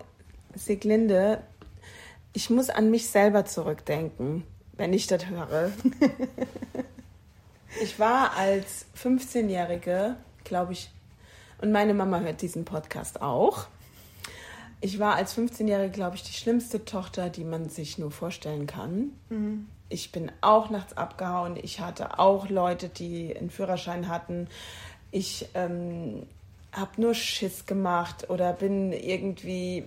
[0.55, 1.41] Sieglinde,
[2.33, 4.43] ich muss an mich selber zurückdenken,
[4.73, 5.71] wenn ich das höre.
[7.81, 10.89] ich war als 15-Jährige, glaube ich,
[11.61, 13.67] und meine Mama hört diesen Podcast auch.
[14.81, 19.11] Ich war als 15-Jährige, glaube ich, die schlimmste Tochter, die man sich nur vorstellen kann.
[19.87, 21.57] Ich bin auch nachts abgehauen.
[21.61, 24.49] Ich hatte auch Leute, die einen Führerschein hatten.
[25.11, 26.23] Ich ähm,
[26.73, 29.85] habe nur Schiss gemacht oder bin irgendwie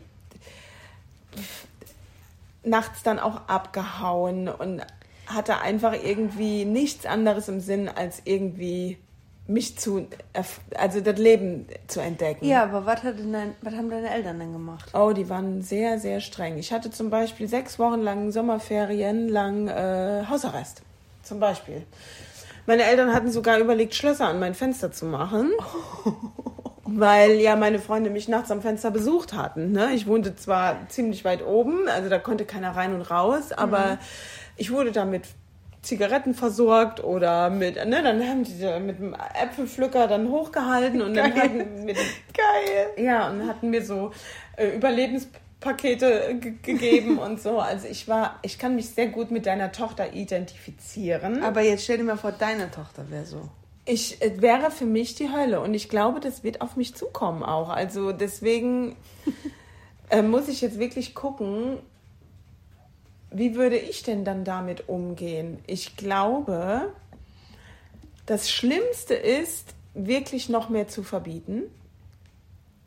[2.65, 4.83] nachts dann auch abgehauen und
[5.27, 8.99] hatte einfach irgendwie nichts anderes im Sinn, als irgendwie
[9.49, 10.09] mich zu,
[10.77, 12.45] also das Leben zu entdecken.
[12.45, 14.91] Ja, aber was, hat dein, was haben deine Eltern denn gemacht?
[14.93, 16.59] Oh, die waren sehr, sehr streng.
[16.59, 20.83] Ich hatte zum Beispiel sechs Wochen lang Sommerferien lang äh, Hausarrest.
[21.23, 21.85] Zum Beispiel.
[22.67, 25.53] Meine Eltern hatten sogar überlegt, Schlösser an mein Fenster zu machen.
[26.89, 29.73] weil ja meine Freunde mich nachts am Fenster besucht hatten.
[29.73, 29.91] Ne?
[29.95, 33.99] Ich wohnte zwar ziemlich weit oben, also da konnte keiner rein und raus, aber mhm.
[34.57, 35.25] ich wurde da mit
[35.87, 41.33] Zigaretten versorgt oder mit, ne, dann haben die mit dem Äpfelpflücker dann hochgehalten und dann
[41.35, 41.97] hatten mit,
[42.35, 44.11] geil, ja, und hatten mir so
[44.57, 47.61] äh, Überlebenspakete gegeben und so.
[47.61, 51.43] Also ich war, ich kann mich sehr gut mit deiner Tochter identifizieren.
[51.45, 53.49] Aber jetzt stell dir mal vor, deine Tochter wäre so.
[53.87, 57.43] Ich äh, wäre für mich die Hölle und ich glaube, das wird auf mich zukommen
[57.43, 57.71] auch.
[57.71, 58.97] Also deswegen
[60.11, 61.79] äh, muss ich jetzt wirklich gucken,
[63.31, 65.59] wie würde ich denn dann damit umgehen?
[65.67, 66.93] Ich glaube,
[68.27, 71.63] das Schlimmste ist, wirklich noch mehr zu verbieten.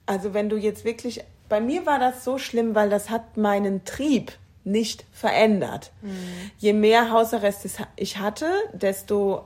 [0.05, 3.83] Also wenn du jetzt wirklich, bei mir war das so schlimm, weil das hat meinen
[3.83, 4.31] Trieb
[4.63, 5.91] nicht verändert.
[6.01, 6.51] Mhm.
[6.59, 9.45] Je mehr Hausarrest ich hatte, desto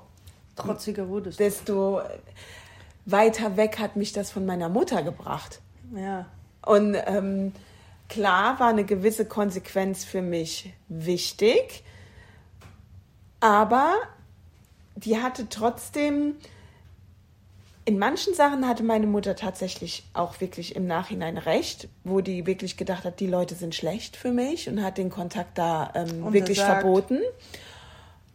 [0.56, 2.02] trotziger wurdest desto
[3.06, 5.62] weiter weg hat mich das von meiner Mutter gebracht.
[5.96, 6.26] Ja.
[6.66, 7.52] Und ähm,
[8.08, 11.84] klar war eine gewisse Konsequenz für mich wichtig,
[13.40, 13.96] aber
[14.96, 16.36] die hatte trotzdem,
[17.84, 22.78] in manchen Sachen hatte meine Mutter tatsächlich auch wirklich im Nachhinein recht, wo die wirklich
[22.78, 26.62] gedacht hat, die Leute sind schlecht für mich und hat den Kontakt da ähm, wirklich
[26.62, 27.20] verboten.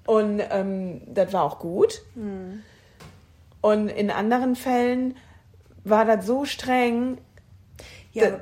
[0.09, 2.01] Und ähm, das war auch gut.
[2.15, 2.63] Mhm.
[3.61, 5.19] Und in anderen Fällen
[5.85, 7.19] war das so streng,
[8.15, 8.41] ja,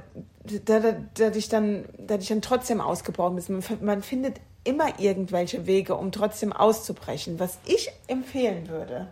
[0.64, 3.64] da, da, da, ich dann, dass ich dann trotzdem ausgebrochen bin.
[3.68, 7.40] Man, man findet immer irgendwelche Wege, um trotzdem auszubrechen.
[7.40, 9.08] Was ich empfehlen würde,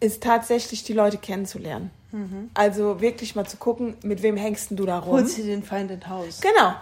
[0.00, 1.90] ist tatsächlich die Leute kennenzulernen.
[2.12, 2.48] Mhm.
[2.54, 5.18] Also wirklich mal zu gucken, mit wem hängst du da rum.
[5.18, 6.40] Holst du den Feind ins Haus.
[6.40, 6.72] Genau.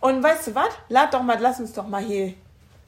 [0.00, 0.70] Und weißt du was?
[0.88, 2.34] Lad doch mal, lass uns doch mal hier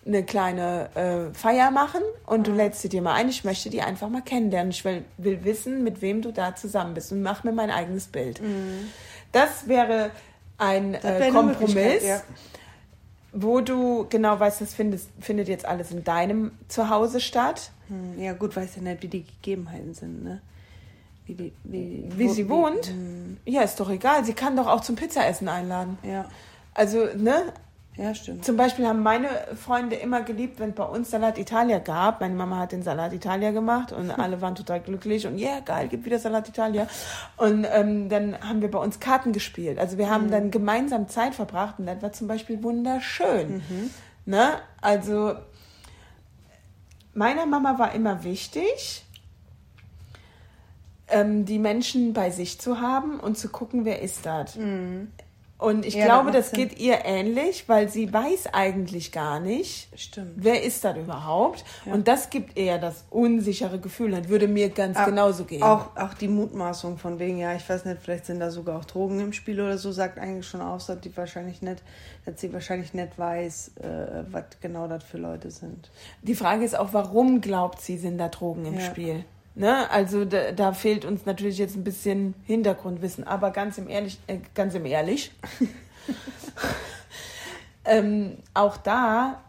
[0.05, 3.29] eine kleine äh, Feier machen und du lädst sie dir mal ein.
[3.29, 4.71] Ich möchte die einfach mal kennenlernen.
[4.71, 8.07] Ich will, will wissen, mit wem du da zusammen bist und mach mir mein eigenes
[8.09, 8.41] Bild.
[8.41, 8.89] Mhm.
[9.31, 10.11] Das wäre
[10.59, 12.23] ein das äh, Kompromiss, ja.
[13.33, 17.71] wo du genau weißt, das findest, findet jetzt alles in deinem Zuhause statt.
[17.89, 20.41] Hm, ja gut, weiß ja nicht, wie die Gegebenheiten sind, ne?
[21.25, 22.89] Wie, die, wie, wie wo, sie wohnt?
[22.89, 23.37] Wie, hm.
[23.45, 24.25] ja, ist doch egal.
[24.25, 25.97] Sie kann doch auch zum Pizzaessen einladen.
[26.03, 26.29] Ja.
[26.75, 27.53] Also, ne?
[27.97, 28.43] Ja, stimmt.
[28.45, 32.23] Zum Beispiel haben meine Freunde immer geliebt, wenn es bei uns Salat Italia gab.
[32.23, 35.61] Meine Mama hat den Salat Italia gemacht und alle waren total glücklich und ja, yeah,
[35.61, 36.87] geil, gibt wieder Salat Italia.
[37.37, 39.79] Und ähm, dann haben wir bei uns Karten gespielt.
[39.79, 40.31] Also wir haben mhm.
[40.31, 43.57] dann gemeinsam Zeit verbracht und das war zum Beispiel wunderschön.
[43.57, 43.91] Mhm.
[44.25, 44.53] Ne?
[44.81, 45.35] Also
[47.13, 49.05] meiner Mama war immer wichtig,
[51.09, 54.57] ähm, die Menschen bei sich zu haben und zu gucken, wer ist das.
[54.57, 55.13] Mhm.
[55.63, 59.89] Und ich ja, glaube, das, das geht ihr ähnlich, weil sie weiß eigentlich gar nicht,
[59.95, 60.33] Stimmt.
[60.37, 61.65] wer ist das überhaupt.
[61.87, 61.93] Ja.
[61.93, 64.11] Und das gibt eher das unsichere Gefühl.
[64.11, 65.63] Das würde mir ganz auch, genauso gehen.
[65.63, 68.85] Auch, auch die Mutmaßung von wegen, ja, ich weiß nicht, vielleicht sind da sogar auch
[68.85, 71.83] Drogen im Spiel oder so, sagt eigentlich schon aus, dass die wahrscheinlich nicht,
[72.25, 75.91] dass sie wahrscheinlich nicht weiß, äh, was genau das für Leute sind.
[76.23, 78.81] Die Frage ist auch, warum glaubt sie, sind da Drogen im ja.
[78.81, 79.25] Spiel?
[79.55, 79.91] Ne?
[79.91, 84.39] Also da, da, fehlt uns natürlich jetzt ein bisschen Hintergrundwissen, aber ganz im ehrlich, äh,
[84.55, 85.33] ganz im ehrlich,
[87.85, 89.43] ähm, auch da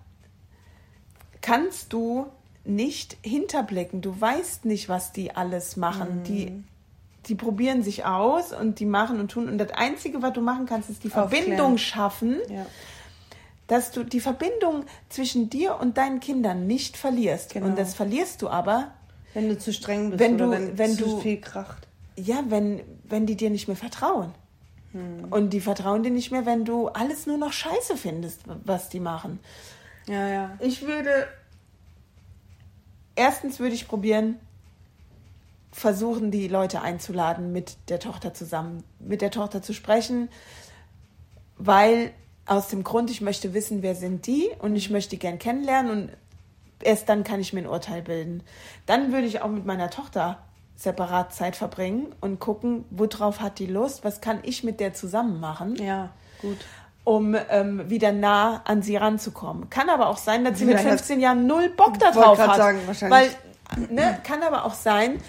[1.41, 2.27] kannst du
[2.65, 4.01] nicht hinterblicken.
[4.01, 6.19] Du weißt nicht, was die alles machen.
[6.19, 6.23] Mhm.
[6.23, 6.63] Die,
[7.27, 9.47] die probieren sich aus und die machen und tun.
[9.47, 11.29] Und das Einzige, was du machen kannst, ist die Aufklären.
[11.29, 12.37] Verbindung schaffen.
[12.49, 12.65] Ja
[13.67, 17.53] dass du die Verbindung zwischen dir und deinen Kindern nicht verlierst.
[17.53, 17.67] Genau.
[17.67, 18.91] Und das verlierst du aber,
[19.33, 21.87] wenn du zu streng bist wenn oder du, wenn, wenn zu du, viel kracht.
[22.15, 24.33] Ja, wenn, wenn die dir nicht mehr vertrauen.
[24.91, 25.25] Hm.
[25.31, 28.99] Und die vertrauen dir nicht mehr, wenn du alles nur noch scheiße findest, was die
[28.99, 29.39] machen.
[30.07, 30.57] Ja, ja.
[30.59, 31.27] Ich würde.
[33.15, 34.39] Erstens würde ich probieren,
[35.71, 40.29] versuchen, die Leute einzuladen, mit der Tochter zusammen, mit der Tochter zu sprechen,
[41.57, 42.11] weil
[42.45, 45.91] aus dem Grund, ich möchte wissen, wer sind die und ich möchte die gern kennenlernen
[45.91, 46.09] und
[46.83, 48.43] erst dann kann ich mir ein Urteil bilden.
[48.85, 50.39] Dann würde ich auch mit meiner Tochter
[50.75, 55.39] separat Zeit verbringen und gucken, worauf hat die Lust, was kann ich mit der zusammen
[55.39, 55.75] machen.
[55.77, 56.09] Ja,
[56.41, 56.57] gut.
[57.05, 59.69] Um ähm, wieder nah an sie ranzukommen.
[59.69, 62.55] Kann aber auch sein, dass sie mit 15 Jahren null Bock darauf hat.
[62.55, 62.79] Sagen.
[63.09, 63.29] Weil,
[63.89, 65.19] ne, kann aber auch sein,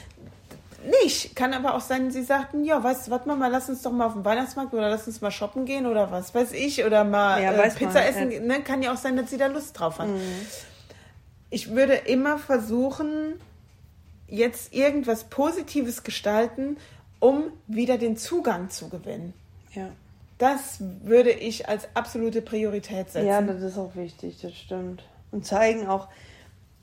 [1.02, 1.34] nicht.
[1.34, 4.06] Kann aber auch sein, sie sagten, ja, weißt du, warte mal, lass uns doch mal
[4.06, 7.42] auf den Weihnachtsmarkt oder lass uns mal shoppen gehen oder was weiß ich oder mal
[7.42, 8.30] ja, äh, Pizza man, essen.
[8.30, 8.40] Ja.
[8.40, 10.08] Ne, kann ja auch sein, dass sie da Lust drauf hat.
[10.08, 10.20] Mhm
[11.54, 13.34] ich würde immer versuchen,
[14.26, 16.78] jetzt irgendwas Positives gestalten,
[17.20, 19.34] um wieder den Zugang zu gewinnen.
[19.72, 19.88] Ja.
[20.38, 23.28] Das würde ich als absolute Priorität setzen.
[23.28, 25.04] Ja, das ist auch wichtig, das stimmt.
[25.30, 26.08] Und zeigen auch,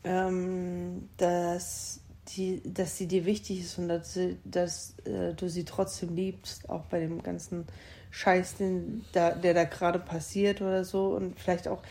[0.06, 2.00] ähm, dass
[2.30, 6.70] die, dass sie dir wichtig ist und dass, sie, dass äh, du sie trotzdem liebst,
[6.70, 7.68] auch bei dem ganzen
[8.10, 11.08] Scheiß, den da, der da gerade passiert oder so.
[11.08, 11.84] Und vielleicht auch,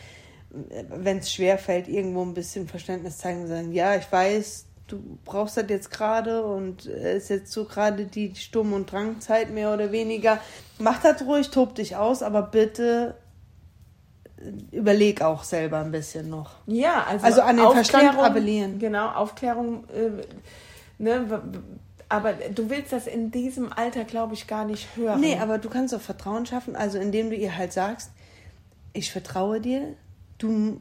[0.89, 5.01] wenn es schwer fällt, irgendwo ein bisschen Verständnis zeigen und sagen, ja, ich weiß, du
[5.23, 9.73] brauchst das jetzt gerade und es ist jetzt so gerade die Sturm- und Drangzeit mehr
[9.73, 10.39] oder weniger.
[10.79, 13.15] Mach das ruhig, tob dich aus, aber bitte
[14.71, 16.55] überleg auch selber ein bisschen noch.
[16.65, 18.79] Ja, also, also an den Aufklärung, Verstand appellieren.
[18.79, 19.85] Genau, Aufklärung.
[19.89, 20.23] Äh,
[20.97, 21.41] ne,
[22.09, 25.21] aber du willst das in diesem Alter, glaube ich, gar nicht hören.
[25.21, 28.11] Nee, aber du kannst auch Vertrauen schaffen, also indem du ihr halt sagst,
[28.93, 29.95] ich vertraue dir,
[30.41, 30.79] du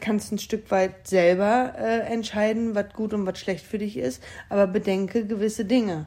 [0.00, 4.22] kannst ein Stück weit selber äh, entscheiden, was gut und was schlecht für dich ist,
[4.48, 6.06] aber bedenke gewisse Dinge.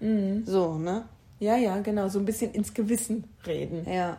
[0.00, 0.44] Mhm.
[0.46, 1.04] So, ne?
[1.40, 3.84] Ja, ja, genau, so ein bisschen ins Gewissen reden.
[3.90, 4.18] Ja.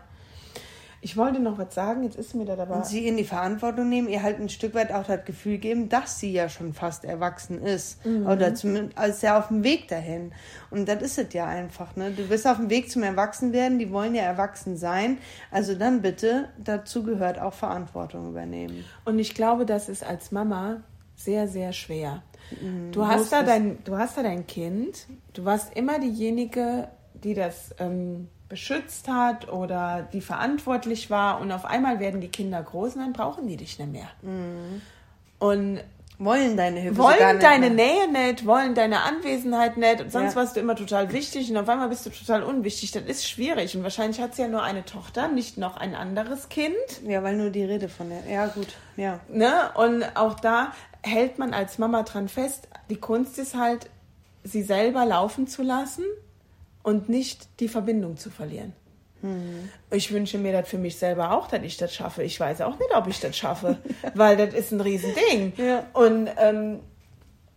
[1.02, 2.76] Ich wollte noch was sagen, jetzt ist mir da dabei.
[2.76, 5.90] Und sie in die Verantwortung nehmen, ihr halt ein Stück weit auch das Gefühl geben,
[5.90, 8.06] dass sie ja schon fast erwachsen ist.
[8.06, 8.28] Mhm.
[8.28, 10.32] Oder zumindest als ja auf dem Weg dahin.
[10.72, 12.12] Und das ist es ja einfach, ne?
[12.12, 15.20] Du bist auf dem Weg zum Erwachsenwerden, die wollen ja erwachsen sein.
[15.52, 18.86] Also dann bitte, dazu gehört auch Verantwortung übernehmen.
[19.06, 20.82] Und ich glaube, das ist als Mama
[21.16, 22.24] sehr, sehr schwer.
[22.62, 22.92] Mhm.
[22.92, 27.74] Du hast, da dein, du hast da dein Kind, du warst immer diejenige, die das
[27.80, 33.02] ähm, beschützt hat oder die verantwortlich war und auf einmal werden die Kinder groß und
[33.02, 34.08] dann brauchen die dich nicht mehr.
[35.40, 35.80] Und
[36.18, 38.08] Wollen deine Hilfe wollen deine mehr.
[38.08, 40.40] Nähe nicht, wollen deine Anwesenheit nicht und sonst Ja.
[40.42, 42.92] warst du immer total wichtig und auf einmal bist du total unwichtig.
[42.92, 46.48] Das ist schwierig und wahrscheinlich hat sie ja nur eine Tochter, nicht noch ein anderes
[46.48, 46.74] Kind.
[47.06, 48.24] Ja, weil nur die Rede von der.
[48.32, 48.68] Ja, gut.
[48.96, 49.20] Ja.
[49.28, 49.52] Ne?
[49.76, 50.72] Und auch da
[51.04, 53.90] hält man als Mama dran fest, die Kunst ist halt,
[54.46, 56.06] sie selber laufen zu lassen
[56.86, 58.74] und nicht die Verbindung zu verlieren.
[59.90, 62.22] Ich wünsche mir das für mich selber auch, dass ich das schaffe.
[62.22, 63.80] Ich weiß auch nicht, ob ich das schaffe,
[64.14, 65.54] weil das ist ein Riesending.
[65.58, 65.88] Ja.
[65.94, 66.82] Und ähm,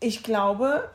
[0.01, 0.89] ich glaube,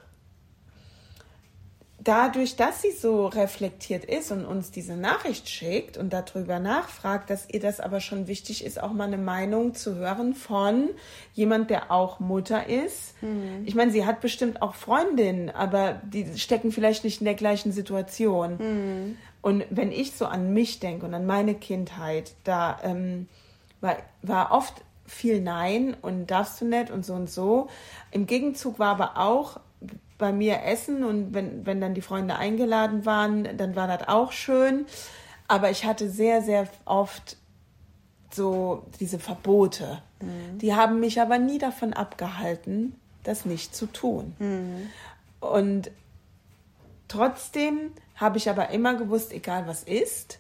[2.04, 7.50] dadurch, dass sie so reflektiert ist und uns diese Nachricht schickt und darüber nachfragt, dass
[7.50, 10.90] ihr das aber schon wichtig ist, auch mal eine Meinung zu hören von
[11.34, 13.16] jemand, der auch Mutter ist.
[13.66, 17.72] Ich meine, sie hat bestimmt auch Freundinnen, aber die stecken vielleicht nicht in der gleichen
[17.72, 18.58] Situation.
[19.42, 23.28] Und wenn ich so an mich denke und an meine Kindheit, da ähm,
[23.82, 24.74] war, war oft
[25.06, 27.68] viel Nein und darfst du nicht und so und so.
[28.12, 29.60] Im Gegenzug war aber auch
[30.18, 34.32] bei mir Essen und wenn, wenn dann die Freunde eingeladen waren, dann war das auch
[34.32, 34.86] schön.
[35.48, 37.38] Aber ich hatte sehr, sehr oft
[38.32, 40.02] so diese Verbote.
[40.62, 44.34] Die haben mich aber nie davon abgehalten, das nicht zu tun.
[45.40, 45.92] Und
[47.08, 50.40] trotzdem habe ich aber immer gewusst, egal was ist,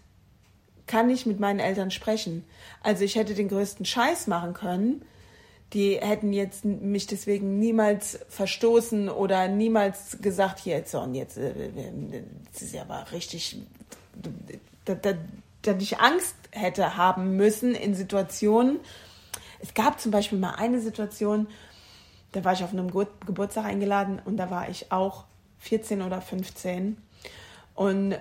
[0.88, 2.46] kann ich mit meinen Eltern sprechen.
[2.82, 5.04] Also ich hätte den größten Scheiß machen können.
[5.74, 11.52] Die hätten jetzt mich deswegen niemals verstoßen oder niemals gesagt, hier jetzt und jetzt, äh,
[12.52, 13.58] das ist ja aber richtig,
[14.86, 15.14] dass da,
[15.64, 18.80] da ich Angst hätte haben müssen in Situationen.
[19.60, 21.48] Es gab zum Beispiel mal eine Situation,
[22.34, 25.26] da war ich auf einem Ge Geburtstag eingeladen und da war ich auch
[25.60, 26.98] 14 oder 15
[27.74, 28.16] und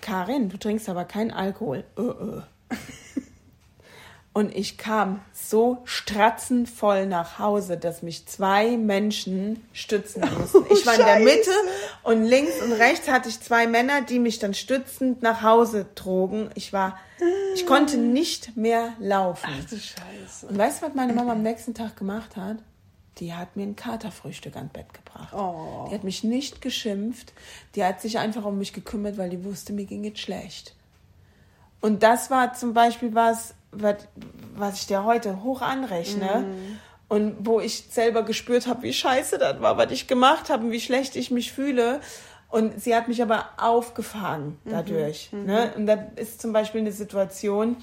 [0.00, 1.84] Karin, du trinkst aber keinen Alkohol.
[1.98, 2.42] Äh, äh.
[4.32, 10.64] Und ich kam so stratzenvoll nach Hause, dass mich zwei Menschen stützen mussten.
[10.72, 11.18] Ich war in der.
[11.18, 11.50] Mitte
[12.04, 16.50] und links und rechts hatte ich zwei Männer, die mich dann stützend nach Hause trugen.
[16.54, 16.96] Ich war,
[17.56, 19.50] ich konnte nicht mehr laufen.
[19.68, 20.46] Du Scheiße.
[20.46, 22.58] Und weißt du, was meine Mama am nächsten Tag gemacht hat?
[23.18, 25.34] Die hat mir ein Katerfrühstück ans Bett gebracht.
[25.34, 25.88] Oh.
[25.90, 27.32] Die hat mich nicht geschimpft.
[27.74, 30.76] Die hat sich einfach um mich gekümmert, weil die wusste, mir ging es schlecht.
[31.80, 33.96] Und das war zum Beispiel was, was,
[34.56, 36.44] was ich dir heute hoch anrechne.
[37.08, 40.70] Und wo ich selber gespürt habe, wie scheiße das war, was ich gemacht habe und
[40.70, 42.00] wie schlecht ich mich fühle.
[42.50, 45.30] Und sie hat mich aber aufgefangen dadurch.
[45.32, 45.72] Ne?
[45.76, 47.76] Und das ist zum Beispiel eine Situation,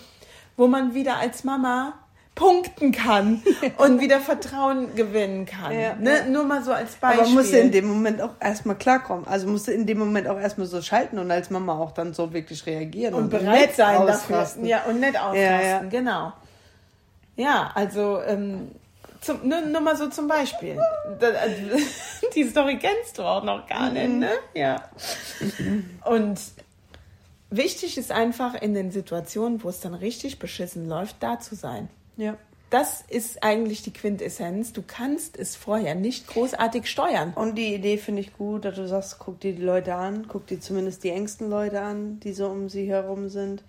[0.56, 1.94] wo man wieder als Mama
[2.38, 3.44] punkten kann
[3.78, 5.74] und wieder Vertrauen gewinnen kann.
[5.74, 6.20] Ja, ne?
[6.20, 6.26] ja.
[6.26, 7.24] Nur mal so als Beispiel.
[7.26, 9.28] Aber musste in dem Moment auch erstmal klarkommen.
[9.28, 12.32] Also musste in dem Moment auch erstmal so schalten und als Mama auch dann so
[12.32, 13.16] wirklich reagieren.
[13.16, 14.64] und bereit nicht sein ausrasten.
[14.64, 14.68] dafür.
[14.68, 16.34] Ja, und nicht ausrasten, Ja, genau.
[17.36, 18.72] Ja, also ähm,
[19.20, 20.78] zum, nur, nur mal so zum Beispiel.
[22.36, 24.30] Die Story kennst du auch noch gar nicht, ne?
[24.54, 24.90] Ja.
[26.06, 26.40] Und
[27.50, 31.90] wichtig ist einfach in den Situationen, wo es dann richtig beschissen läuft, da zu sein.
[32.18, 32.36] Ja.
[32.70, 34.74] Das ist eigentlich die Quintessenz.
[34.74, 37.32] Du kannst es vorher nicht großartig steuern.
[37.34, 40.48] Und die Idee finde ich gut, dass du sagst, guck dir die Leute an, guck
[40.48, 43.64] dir zumindest die engsten Leute an, die so um sie herum sind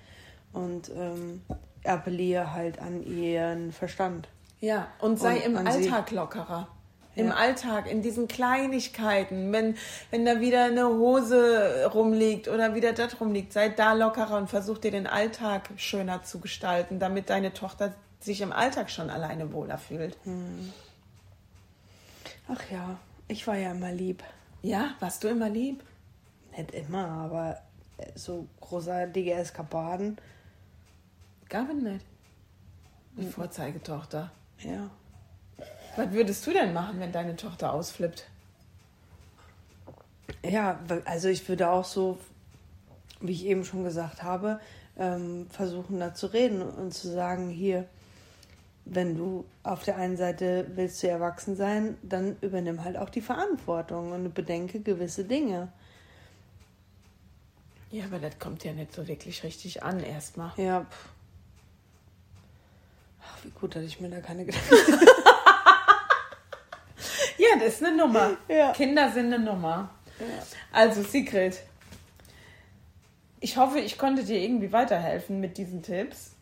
[0.52, 1.42] und ähm,
[1.84, 4.26] appelliere halt an ihren Verstand.
[4.60, 6.66] Ja, und sei Und im an sie- Alltag lockerer.
[7.14, 9.76] Im Alltag, in diesen Kleinigkeiten, wenn,
[10.12, 14.78] wenn da wieder eine Hose rumliegt oder wieder das rumliegt, sei da lockerer und versuch
[14.78, 19.78] dir den Alltag schöner zu gestalten, damit deine Tochter sich im Alltag schon alleine wohler
[19.78, 20.16] fühlt.
[22.48, 22.98] Ach ja,
[23.28, 24.22] ich war ja immer lieb.
[24.62, 25.82] Ja, warst du immer lieb?
[26.56, 27.62] Nicht immer, aber
[28.14, 30.18] so großartige Eskapaden.
[31.48, 32.04] Gab es nicht.
[33.16, 34.30] Die Vorzeigetochter.
[34.60, 34.90] Ja.
[35.96, 38.28] Was würdest du denn machen, wenn deine Tochter ausflippt?
[40.44, 42.18] Ja, also ich würde auch so,
[43.20, 44.60] wie ich eben schon gesagt habe,
[44.96, 47.88] ähm, versuchen da zu reden und zu sagen, hier,
[48.90, 53.20] wenn du auf der einen Seite willst du erwachsen sein, dann übernimm halt auch die
[53.20, 55.68] Verantwortung und bedenke gewisse Dinge.
[57.90, 60.52] Ja, aber das kommt ja nicht so wirklich richtig an erstmal.
[60.56, 60.82] Ja.
[60.82, 61.08] Pff.
[63.22, 64.66] Ach, wie gut, dass ich mir da keine Gedanken.
[67.38, 68.36] Ja, das ist eine Nummer.
[68.48, 68.72] Ja.
[68.72, 69.90] Kinder sind eine Nummer.
[70.72, 71.62] Also, Sigrid,
[73.38, 76.32] ich hoffe, ich konnte dir irgendwie weiterhelfen mit diesen Tipps.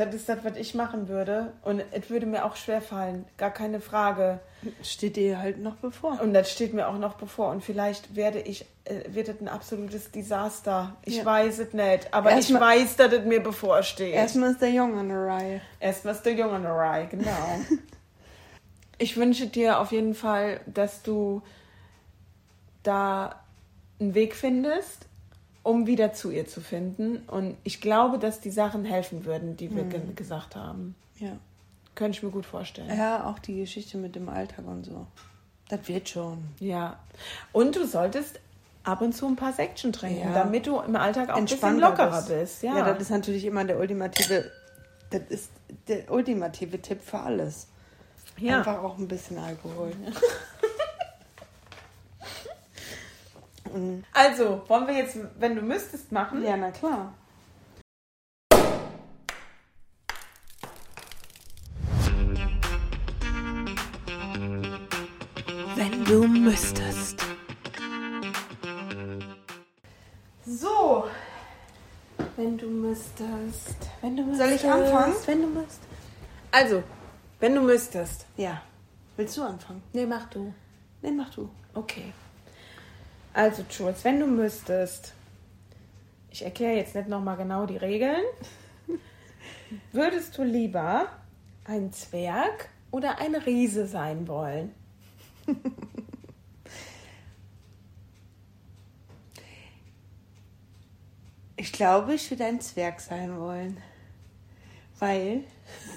[0.00, 1.52] Das ist das, was ich machen würde.
[1.62, 4.40] Und es würde mir auch schwer fallen, gar keine Frage.
[4.82, 6.20] Steht dir halt noch bevor.
[6.22, 7.50] Und das steht mir auch noch bevor.
[7.50, 10.96] Und vielleicht werde ich, äh, wird es ein absolutes Desaster.
[11.04, 11.24] Ich Ja.
[11.24, 12.12] weiß es nicht.
[12.14, 14.14] Aber Erstmal- ich weiß, dass es mir bevorsteht.
[14.14, 15.60] Erstmal ist der Junge an der Reihe.
[15.80, 17.30] Erstmal ist der Junge an der Reihe, genau.
[18.98, 21.42] ich wünsche dir auf jeden Fall, dass du
[22.82, 23.40] da
[24.00, 25.06] einen Weg findest,
[25.62, 27.18] um wieder zu ihr zu finden.
[27.26, 30.94] Und ich glaube, dass die Sachen helfen würden, die wir ge gesagt haben.
[31.18, 31.36] Ja.
[31.94, 32.96] Könnte ich mir gut vorstellen.
[32.96, 35.06] Ja, auch die Geschichte mit dem Alltag und so.
[35.68, 36.44] Das wird schon.
[36.58, 36.98] Ja.
[37.52, 38.40] Und du solltest
[38.84, 40.34] ab und zu ein paar Section trinken, Ja.
[40.34, 42.62] damit du im Alltag auch ein bisschen lockerer bist.
[42.62, 44.50] Ja, ja, das ist natürlich immer der ultimative,
[45.10, 45.50] das ist
[45.88, 47.68] der ultimative Tipp für alles.
[48.38, 48.58] Ja.
[48.58, 49.92] Einfach auch ein bisschen Alkohol.
[54.12, 56.42] Also, wollen wir jetzt, wenn du müsstest, machen?
[56.42, 57.12] ja, na klar.
[65.76, 67.24] Wenn du müsstest.
[70.44, 71.04] So.
[72.36, 73.88] Wenn du müsstest.
[74.00, 74.48] Wenn du müsstest.
[74.48, 75.14] Soll ich anfangen?
[75.26, 75.80] Wenn du müsstest.
[76.50, 76.82] Also,
[77.38, 78.26] wenn du müsstest.
[78.36, 78.62] Ja.
[79.16, 79.82] Willst du anfangen?
[79.92, 80.52] Nee, mach du.
[81.02, 81.48] Nee, mach du.
[81.74, 82.12] Okay.
[83.32, 85.14] Also, Jules, wenn du müsstest.
[86.30, 88.22] Ich erkläre jetzt nicht nochmal genau die Regeln.
[89.92, 91.08] Würdest du lieber
[91.64, 94.74] ein Zwerg oder ein Riese sein wollen?
[101.56, 103.76] Ich glaube, ich würde ein Zwerg sein wollen.
[105.00, 105.42] Weil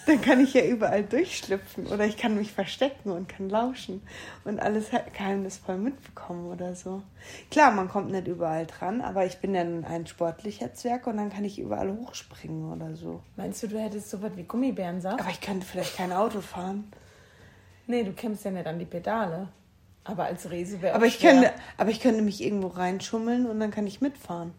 [0.05, 4.01] dann kann ich ja überall durchschlüpfen oder ich kann mich verstecken und kann lauschen
[4.43, 7.03] und alles geheimnisvoll mitbekommen oder so.
[7.51, 11.31] Klar, man kommt nicht überall dran, aber ich bin dann ein sportlicher Zwerg und dann
[11.31, 13.21] kann ich überall hochspringen oder so.
[13.35, 15.19] Meinst du, du hättest so was wie Gummibärensaft?
[15.19, 16.91] Aber ich könnte vielleicht kein Auto fahren.
[17.87, 19.49] Nee, du kämpfst ja nicht an die Pedale.
[20.05, 23.71] Aber als Riese wäre Aber ich, könnte, aber ich könnte mich irgendwo reinschummeln und dann
[23.71, 24.53] kann ich mitfahren.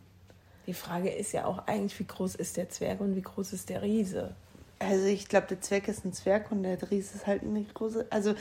[0.67, 3.69] Die Frage ist ja auch eigentlich, wie groß ist der Zwerg und wie groß ist
[3.69, 4.35] der Riese?
[4.79, 8.07] Also ich glaube, der Zwerg ist ein Zwerg und der Dries ist halt eine große.
[8.11, 8.35] Also,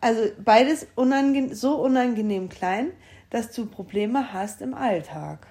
[0.00, 2.90] also beides unange so unangenehm klein,
[3.30, 5.46] dass du Probleme hast im Alltag.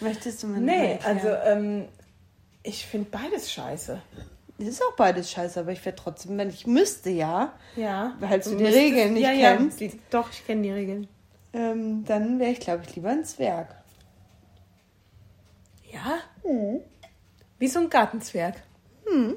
[0.00, 1.86] Möchtest du mir Nee, mal also ähm,
[2.62, 4.00] ich finde beides scheiße.
[4.60, 8.14] Es ist auch beides scheiße, aber ich wäre trotzdem, wenn ich müsste, ja, Ja.
[8.20, 9.80] Weil du die Regeln nicht ja, ja, kennst.
[9.80, 11.08] die- Doch, ich kenne die Regeln.
[11.52, 13.74] ähm, dann wäre ich, glaube ich, lieber ein Zwerg.
[15.92, 16.18] Ja?
[17.58, 18.56] Wie so ein Gartenzwerg.
[19.06, 19.36] Hm.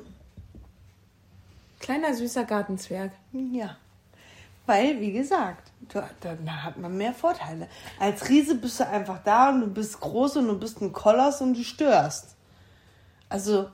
[1.80, 3.12] Kleiner, süßer Gartenzwerg.
[3.52, 3.78] Ja.
[4.68, 7.68] Weil, wie gesagt, du, da hat man mehr Vorteile.
[7.99, 11.41] Als Riese bist du einfach da und du bist groß und du bist ein Koloss
[11.41, 12.36] und du störst.
[13.30, 13.70] Also,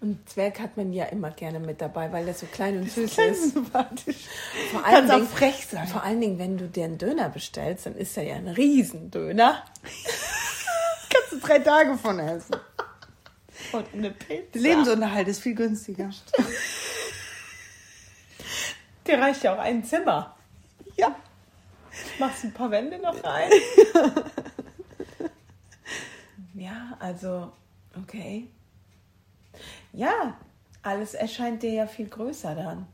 [0.00, 3.16] Und Zwerg hat man ja immer gerne mit dabei, weil der so klein und süß
[3.18, 3.52] ist.
[3.54, 4.26] sympathisch.
[4.72, 5.86] Vor Kannst auch Dingen- frech sein.
[5.86, 9.62] Vor allen Dingen, wenn du dir einen Döner bestellst, dann ist er ja ein Riesendöner.
[11.46, 12.56] drei Tage von essen.
[13.72, 14.58] Und eine Pizza.
[14.58, 16.10] Lebensunterhalt ist viel günstiger.
[19.06, 20.34] Dir reicht ja auch ein Zimmer.
[20.96, 21.14] Ja.
[22.18, 23.50] Machst ein paar Wände noch rein.
[26.54, 27.52] ja, also,
[27.96, 28.48] okay.
[29.92, 30.36] Ja,
[30.82, 32.86] alles erscheint dir ja viel größer dann.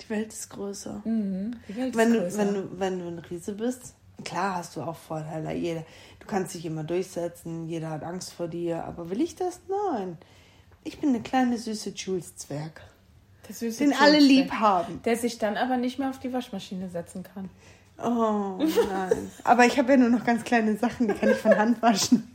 [0.00, 1.00] Die Welt ist größer.
[1.04, 1.56] Mhm.
[1.68, 2.38] Die Welt ist Wenn, du, größer.
[2.38, 3.94] wenn, du, wenn du ein Riese bist,
[4.26, 5.52] klar hast du auch Vorteile.
[5.54, 5.84] Jeder,
[6.20, 8.84] du kannst dich immer durchsetzen, jeder hat Angst vor dir.
[8.84, 9.60] Aber will ich das?
[9.92, 10.18] Nein.
[10.84, 12.82] Ich bin eine kleine, süße Jules-Zwerg.
[13.48, 15.00] Der süße den alle Jules, lieb der- haben.
[15.04, 17.48] Der sich dann aber nicht mehr auf die Waschmaschine setzen kann.
[17.98, 19.30] Oh nein.
[19.44, 22.30] Aber ich habe ja nur noch ganz kleine Sachen, die kann ich von Hand waschen.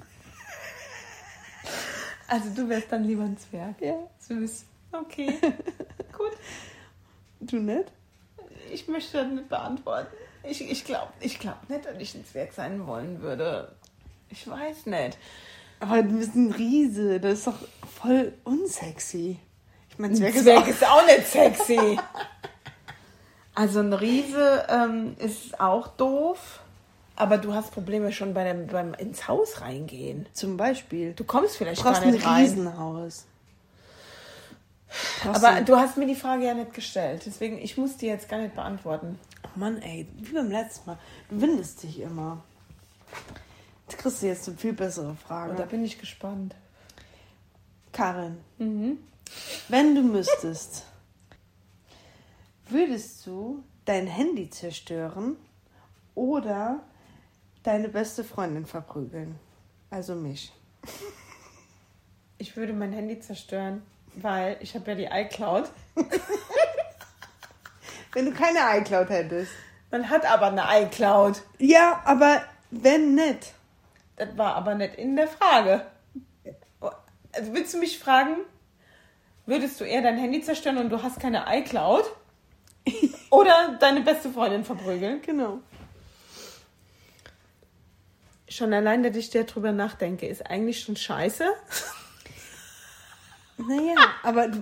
[2.28, 3.80] Also du wärst dann lieber ein Zwerg.
[3.82, 3.96] Ja.
[4.20, 4.66] Süß.
[4.92, 5.34] Okay.
[6.18, 6.32] Gut.
[7.42, 7.92] Du nicht?
[8.72, 10.08] Ich möchte das nicht beantworten.
[10.44, 13.72] Ich, ich glaube ich glaub nicht, dass ich ein Zwerg sein wollen würde.
[14.30, 15.18] Ich weiß nicht.
[15.80, 17.58] Aber du bist ein Riese, das ist doch
[18.02, 19.40] voll unsexy.
[19.90, 20.68] Ich meine, Ein Zwerg ist Zwerg auch...
[20.68, 22.00] ist auch nicht sexy.
[23.54, 26.62] Also ein Riese ähm, ist auch doof.
[27.18, 30.26] Aber du hast Probleme schon bei dem, beim ins Haus reingehen.
[30.32, 31.12] Zum Beispiel.
[31.14, 32.44] Du kommst vielleicht Du brauchst gar ein nicht rein.
[32.46, 33.26] Riesenhaus.
[35.24, 37.24] Brauchst Aber du- du hast mir die Frage ja nicht gestellt.
[37.26, 39.20] Deswegen, ich muss die jetzt gar nicht beantworten.
[39.56, 41.00] Oh Mann, ey, wie beim letzten Mal.
[41.30, 42.44] Du windest dich immer.
[43.88, 45.52] Jetzt kriegst du jetzt eine viel bessere Frage.
[45.52, 46.56] Und da bin ich gespannt.
[47.92, 49.00] Karin, Mhm.
[49.68, 50.86] wenn du müsstest,
[52.70, 55.36] würdest du dein Handy zerstören
[56.16, 56.80] oder
[57.64, 59.38] deine beste Freundin verprügeln?
[59.90, 60.54] Also mich.
[62.38, 63.82] Ich würde mein Handy zerstören,
[64.16, 65.70] weil ich habe ja die iCloud.
[68.14, 69.52] Wenn du keine iCloud hättest.
[69.90, 71.42] Man hat aber eine iCloud.
[71.58, 73.54] Ja, aber wenn nicht.
[74.16, 75.86] Das war aber nicht in der Frage.
[77.34, 78.38] Also willst du mich fragen,
[79.46, 82.06] würdest du eher dein Handy zerstören und du hast keine iCloud?
[83.30, 85.22] Oder deine beste Freundin verprügeln?
[85.22, 85.60] Genau.
[88.50, 91.46] Schon allein, dass ich darüber nachdenke, ist eigentlich schon scheiße.
[93.58, 94.62] Naja, aber du,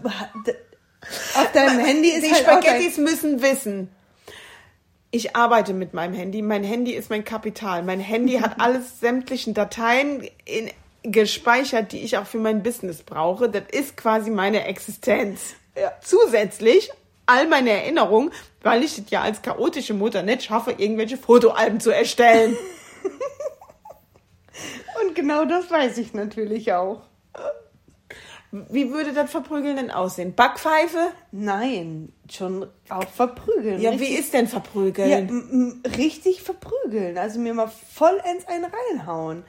[1.36, 3.90] auf deinem Handy ist Die halt dein, Spaghettis müssen wissen.
[5.12, 6.42] Ich arbeite mit meinem Handy.
[6.42, 7.84] Mein Handy ist mein Kapital.
[7.84, 10.70] Mein Handy hat alles sämtlichen Dateien in,
[11.04, 13.50] gespeichert, die ich auch für mein Business brauche.
[13.50, 15.56] Das ist quasi meine Existenz.
[15.76, 15.94] Ja.
[16.02, 16.92] Zusätzlich
[17.26, 18.32] all meine Erinnerungen,
[18.62, 22.58] weil ich es ja als chaotische Mutter nicht schaffe, irgendwelche Fotoalben zu erstellen.
[25.02, 27.04] Und genau das weiß ich natürlich auch.
[28.52, 30.34] Wie würde das Verprügeln denn aussehen?
[30.34, 31.12] Backpfeife?
[31.32, 33.80] Nein, schon auch verprügeln.
[33.80, 35.30] Ja, richtig, wie ist denn ja, Verprügeln?
[35.30, 37.18] m- richtig verprügeln.
[37.20, 39.44] Also mir mal vollends einen reinhauen.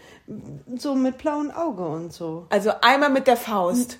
[0.76, 2.46] So mit blauem Auge und so.
[2.50, 3.98] Also einmal mit der Faust.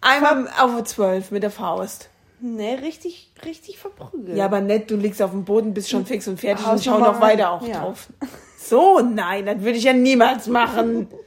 [0.00, 2.08] Einmal auf 12 mit der Faust.
[2.40, 4.36] Ne, richtig, richtig verprügeln.
[4.36, 6.92] Ja, aber nett, du liegst auf dem Boden, bist schon fix und fertig Haust und
[6.94, 7.80] schau noch weiter auch Ja.
[7.80, 8.08] drauf.
[8.56, 11.08] So, nein, das würde ich ja niemals machen.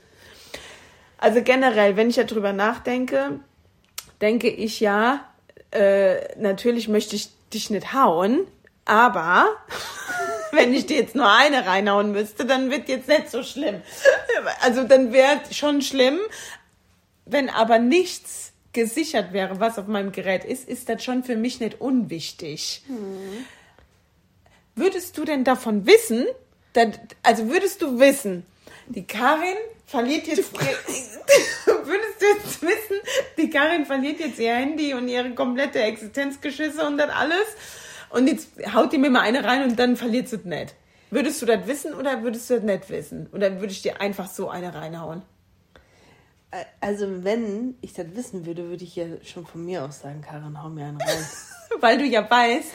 [1.24, 3.40] Also generell, wenn ich ja drüber nachdenke,
[4.20, 5.24] denke ich ja,
[5.72, 8.46] äh, natürlich möchte ich dich nicht hauen,
[8.84, 9.46] aber
[10.52, 13.82] wenn ich dir jetzt nur eine reinhauen müsste, dann wird jetzt nicht so schlimm.
[14.60, 16.20] Also dann wäre schon schlimm,
[17.24, 21.62] wenn aber nichts gesichert wäre, was auf meinem Gerät ist, ist das schon für mich
[21.62, 22.84] nicht unwichtig.
[24.76, 26.26] Würdest du denn davon wissen,
[26.74, 26.90] dass,
[27.22, 28.46] also würdest du wissen,
[28.88, 29.56] die Karin
[29.94, 32.98] verliert jetzt ihr, würdest du jetzt wissen,
[33.38, 37.46] die Karin verliert jetzt ihr Handy und ihre komplette Existenzgeschisse und das alles
[38.10, 40.74] und jetzt haut die mir mal eine rein und dann verliert sie es nicht.
[41.12, 43.30] Würdest du das wissen oder würdest du das nicht wissen?
[43.34, 45.22] Oder würde ich dir einfach so eine reinhauen?
[46.82, 50.64] Also wenn ich das wissen würde, würde ich ja schon von mir aus sagen, Karin,
[50.64, 51.26] hau mir einen rein.
[51.82, 52.72] Weil du ja weißt,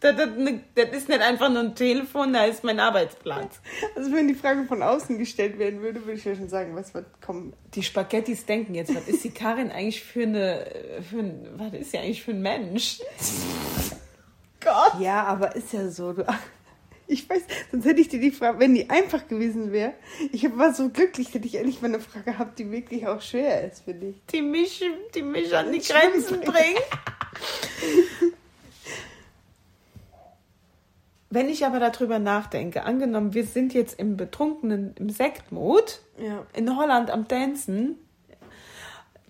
[0.00, 3.60] das, das, ne- das ist nicht einfach nur ein Telefon, da ist mein Arbeitsplatz.
[3.96, 6.94] Also wenn die Frage von außen gestellt werden würde, würde ich ja schon sagen, was
[6.94, 7.52] wird kommen.
[7.74, 10.66] Die Spaghettis denken jetzt, was ist die Karin eigentlich für eine,
[11.08, 13.00] für ein, was ist sie eigentlich für ein Mensch?
[14.60, 15.00] Gott.
[15.00, 16.12] Ja, aber ist ja so.
[16.12, 16.24] Du,
[17.10, 17.42] ich weiß,
[17.72, 19.94] sonst hätte ich dir die Frage, wenn die einfach gewesen wäre.
[20.30, 23.66] Ich war so glücklich, dass ich endlich mal eine Frage gehabt, die wirklich auch schwer
[23.66, 24.16] ist für dich.
[24.30, 26.82] Die mich, die mich an die Grenzen bringt.
[31.30, 36.46] Wenn ich aber darüber nachdenke, angenommen, wir sind jetzt im betrunkenen, im Sektmod, Ja.
[36.54, 37.96] in Holland am Dancen,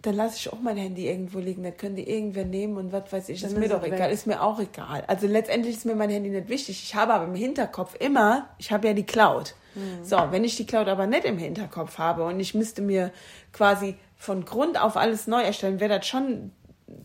[0.02, 1.64] dann lasse ich auch mein Handy irgendwo liegen.
[1.64, 3.40] Dann können die irgendwer nehmen und was weiß ich.
[3.40, 3.98] Dann ist mir doch es egal.
[3.98, 4.12] weg.
[4.12, 5.02] Ist mir auch egal.
[5.08, 6.80] Also letztendlich ist mir mein Handy nicht wichtig.
[6.84, 9.56] Ich habe aber im Hinterkopf immer, ich habe ja die Cloud.
[9.74, 10.04] Mhm.
[10.04, 13.10] So, wenn ich die Cloud aber nicht im Hinterkopf habe und ich müsste mir
[13.52, 16.52] quasi von Grund auf alles neu erstellen, wäre das schon ein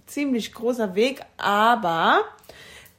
[0.05, 1.21] ziemlich großer Weg.
[1.37, 2.19] Aber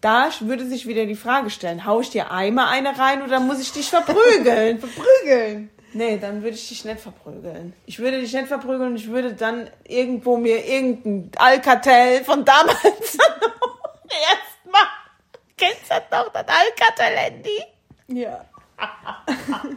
[0.04, 3.58] da würde sich wieder die Frage stellen, hau ich dir einmal eine rein oder muss
[3.58, 4.78] ich dich verprügeln?
[4.80, 5.70] Verprügeln.
[5.94, 7.72] Nee, dann würde ich dich nicht verprügeln.
[7.86, 12.78] Ich würde dich nicht verprügeln und ich würde dann irgendwo mir irgendein Alcatel von damals
[12.84, 14.82] erstmal.
[15.56, 17.62] Kennst du doch das Alcatel-Handy?
[18.08, 18.44] Ja.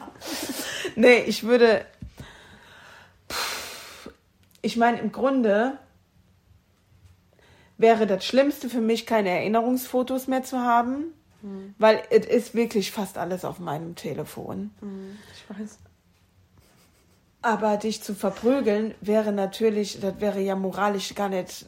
[0.95, 1.86] Nee, ich würde.
[4.63, 5.78] Ich meine, im Grunde
[7.78, 11.13] wäre das Schlimmste für mich, keine Erinnerungsfotos mehr zu haben,
[11.78, 14.71] weil es ist wirklich fast alles auf meinem Telefon.
[15.36, 15.78] Ich weiß.
[17.41, 21.67] Aber dich zu verprügeln wäre natürlich, das wäre ja moralisch gar nicht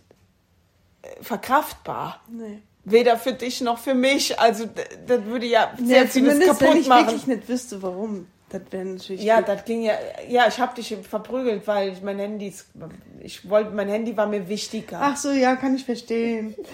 [1.03, 2.22] äh, verkraftbar.
[2.28, 2.62] Nee.
[2.84, 4.39] Weder für dich noch für mich.
[4.39, 4.66] Also
[5.05, 7.05] das würde ja sehr Ja, vieles zumindest wenn kaputt ich machen.
[7.07, 8.26] wirklich nicht wüsste, warum.
[8.50, 9.24] Das wäre natürlich.
[9.24, 9.93] Ja, das ging ja.
[10.28, 12.54] Ja, ich habe dich verprügelt, weil ich mein Handy,
[13.20, 15.00] ich wollte, mein Handy war mir wichtiger.
[15.02, 16.56] Ach so, ja, kann ich verstehen.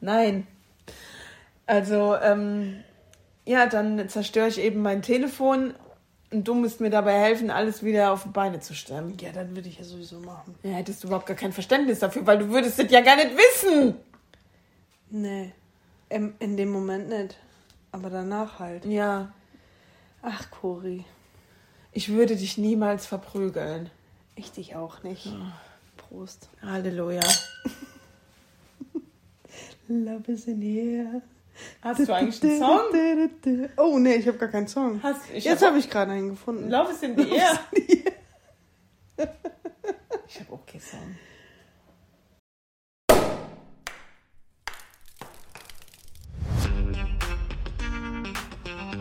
[0.00, 0.46] Nein.
[1.66, 2.82] Also, ähm,
[3.44, 5.74] ja, dann zerstöre ich eben mein Telefon
[6.30, 9.16] und du musst mir dabei helfen, alles wieder auf die Beine zu stemmen.
[9.20, 10.54] Ja, dann würde ich ja sowieso machen.
[10.62, 13.32] Ja, hättest du überhaupt gar kein Verständnis dafür, weil du würdest das ja gar nicht
[13.36, 13.96] wissen.
[15.10, 15.52] Nee.
[16.08, 17.36] Im, in dem Moment nicht.
[17.96, 18.84] Aber danach halt.
[18.84, 19.32] Ja,
[20.22, 21.04] Ach, Cori.
[21.92, 23.88] ich würde dich niemals verprügeln.
[24.34, 25.32] Ich dich auch nicht.
[25.96, 26.50] Prost.
[26.62, 27.22] Halleluja.
[29.88, 31.22] Love is in the air.
[31.80, 33.68] Hast du eigentlich einen Song?
[33.78, 35.02] Oh, nee, ich habe gar keinen Song.
[35.02, 36.68] Hast, Jetzt hab- habe ich gerade einen gefunden.
[36.68, 37.58] Love is in the air.
[40.28, 41.16] Ich habe auch keinen Song.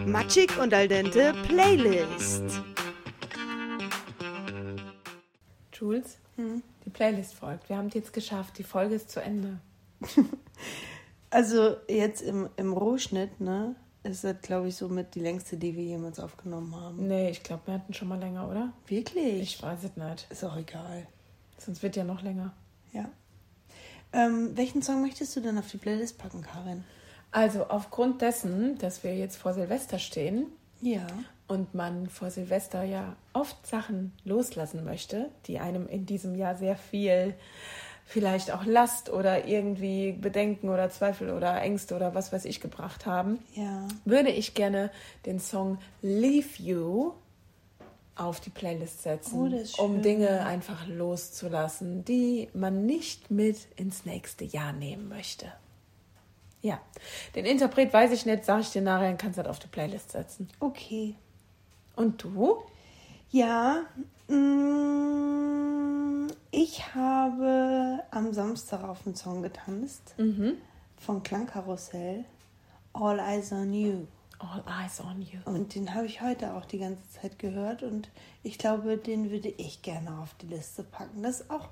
[0.05, 2.43] Matschig und al dente Playlist.
[5.73, 7.69] Jules, die Playlist folgt.
[7.69, 8.57] Wir haben es jetzt geschafft.
[8.57, 9.59] Die Folge ist zu Ende.
[11.31, 15.83] Also jetzt im, im Rohschnitt, ne, ist das, glaube ich, somit die längste, die wir
[15.83, 17.07] jemals aufgenommen haben.
[17.07, 18.71] Nee, ich glaube, wir hatten schon mal länger, oder?
[18.87, 19.41] Wirklich?
[19.41, 20.27] Ich weiß es nicht.
[20.29, 21.05] Ist auch egal.
[21.57, 22.53] Sonst wird ja noch länger.
[22.93, 23.09] Ja.
[24.13, 26.85] Ähm, welchen Song möchtest du denn auf die Playlist packen, Karin?
[27.35, 30.45] Also aufgrund dessen, dass wir jetzt vor Silvester stehen
[30.81, 31.05] Ja.
[31.49, 36.77] und man vor Silvester ja oft Sachen loslassen möchte, die einem in diesem Jahr sehr
[36.77, 37.33] viel
[38.05, 43.05] vielleicht auch Last oder irgendwie Bedenken oder Zweifel oder Ängste oder was weiß ich gebracht
[43.05, 43.85] haben, Ja.
[44.05, 44.89] würde ich gerne
[45.25, 47.11] den Song Leave You
[48.15, 50.01] auf die Playlist setzen, Oh, um.
[50.01, 55.47] Dinge einfach loszulassen, die man nicht mit ins nächste Jahr nehmen möchte.
[56.65, 56.79] Ja,
[57.35, 59.67] den Interpret weiß ich nicht, sage ich dir nachher, dann kannst du das auf die
[59.67, 60.49] Playlist setzen.
[60.59, 61.13] Okay.
[61.95, 62.63] Und du?
[63.29, 63.83] Ja,
[64.27, 70.15] mm, ich habe am Samstag auf einen Song getanzt
[70.97, 72.25] von Klangkarussell,
[72.93, 74.07] All Eyes on You.
[74.39, 75.37] All Eyes on You.
[75.45, 78.09] Und den habe ich heute auch die ganze Zeit gehört und
[78.41, 81.21] ich glaube, den würde ich gerne auf die Liste packen.
[81.21, 81.69] Das ist auch,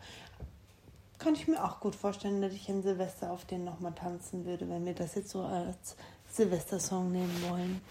[1.20, 4.68] kann ich mir auch gut vorstellen, dass ich in Silvester auf den nochmal tanzen würde,
[4.70, 5.95] wenn wir das jetzt so als
[6.32, 7.82] Silvestersong nehmen wollen.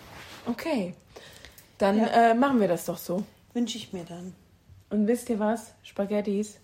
[0.47, 0.95] Okay,
[1.79, 2.31] dann Ja.
[2.31, 3.25] äh, machen wir das doch so.
[3.55, 4.35] Wünsche ich mir dann.
[4.91, 6.59] Und wisst ihr was, Spaghettis?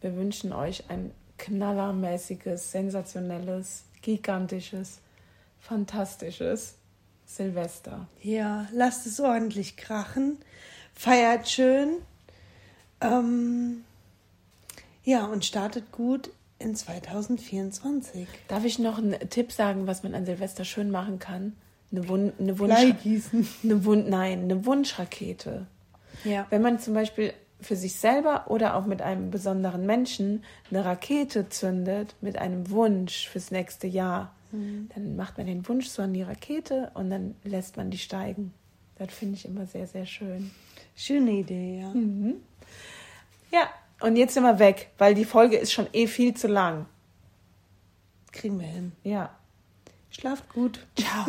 [0.00, 5.00] Wir wünschen euch ein knallermäßiges, sensationelles, gigantisches,
[5.60, 6.74] fantastisches
[7.26, 8.06] Silvester.
[8.22, 10.38] Ja, lasst es ordentlich krachen.
[10.94, 11.96] Feiert schön.
[13.00, 13.84] Ähm,
[15.04, 18.26] ja, und startet gut in 2024.
[18.48, 21.54] Darf ich noch einen Tipp sagen, was man an Silvester schön machen kann?
[21.92, 22.72] Eine, Wun eine Wunsch
[23.62, 25.66] eine Wun Nein, eine Wunschrakete.
[26.24, 26.46] Ja.
[26.50, 31.48] Wenn man zum Beispiel für sich selber oder auch mit einem besonderen Menschen eine Rakete
[31.48, 34.34] zündet mit einem Wunsch fürs nächste Jahr,
[34.94, 38.54] dann macht man den Wunsch so an die Rakete und dann lässt man die steigen.
[38.96, 40.52] Das finde ich immer sehr, sehr schön.
[40.94, 41.92] Schöne Idee, ja.
[43.50, 43.68] Ja,
[44.04, 46.84] und jetzt sind wir weg, weil die Folge ist schon eh viel zu lang.
[48.32, 48.92] Kriegen wir hin.
[49.02, 49.30] Ja.
[50.10, 50.86] Schlaft gut.
[50.94, 51.24] Ciao.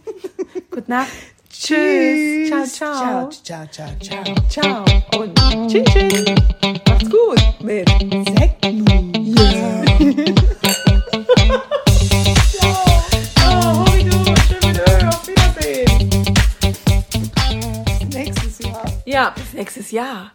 [0.70, 1.10] Gute Nacht.
[1.50, 2.48] Tschüss.
[2.48, 3.28] Ciao, ciao.
[3.28, 4.82] Ciao, ciao, ciao, ciao.
[4.82, 5.20] Ciao.
[5.20, 5.38] Und
[5.68, 6.24] tschüss, tschüss.
[6.88, 7.86] Macht's gut mit
[13.34, 13.84] Ciao.
[13.84, 14.10] Heute.
[14.64, 16.24] Schön, auf Wiedersehen.
[18.08, 18.84] Nächstes Jahr.
[19.04, 20.32] Ja, bis nächstes Jahr.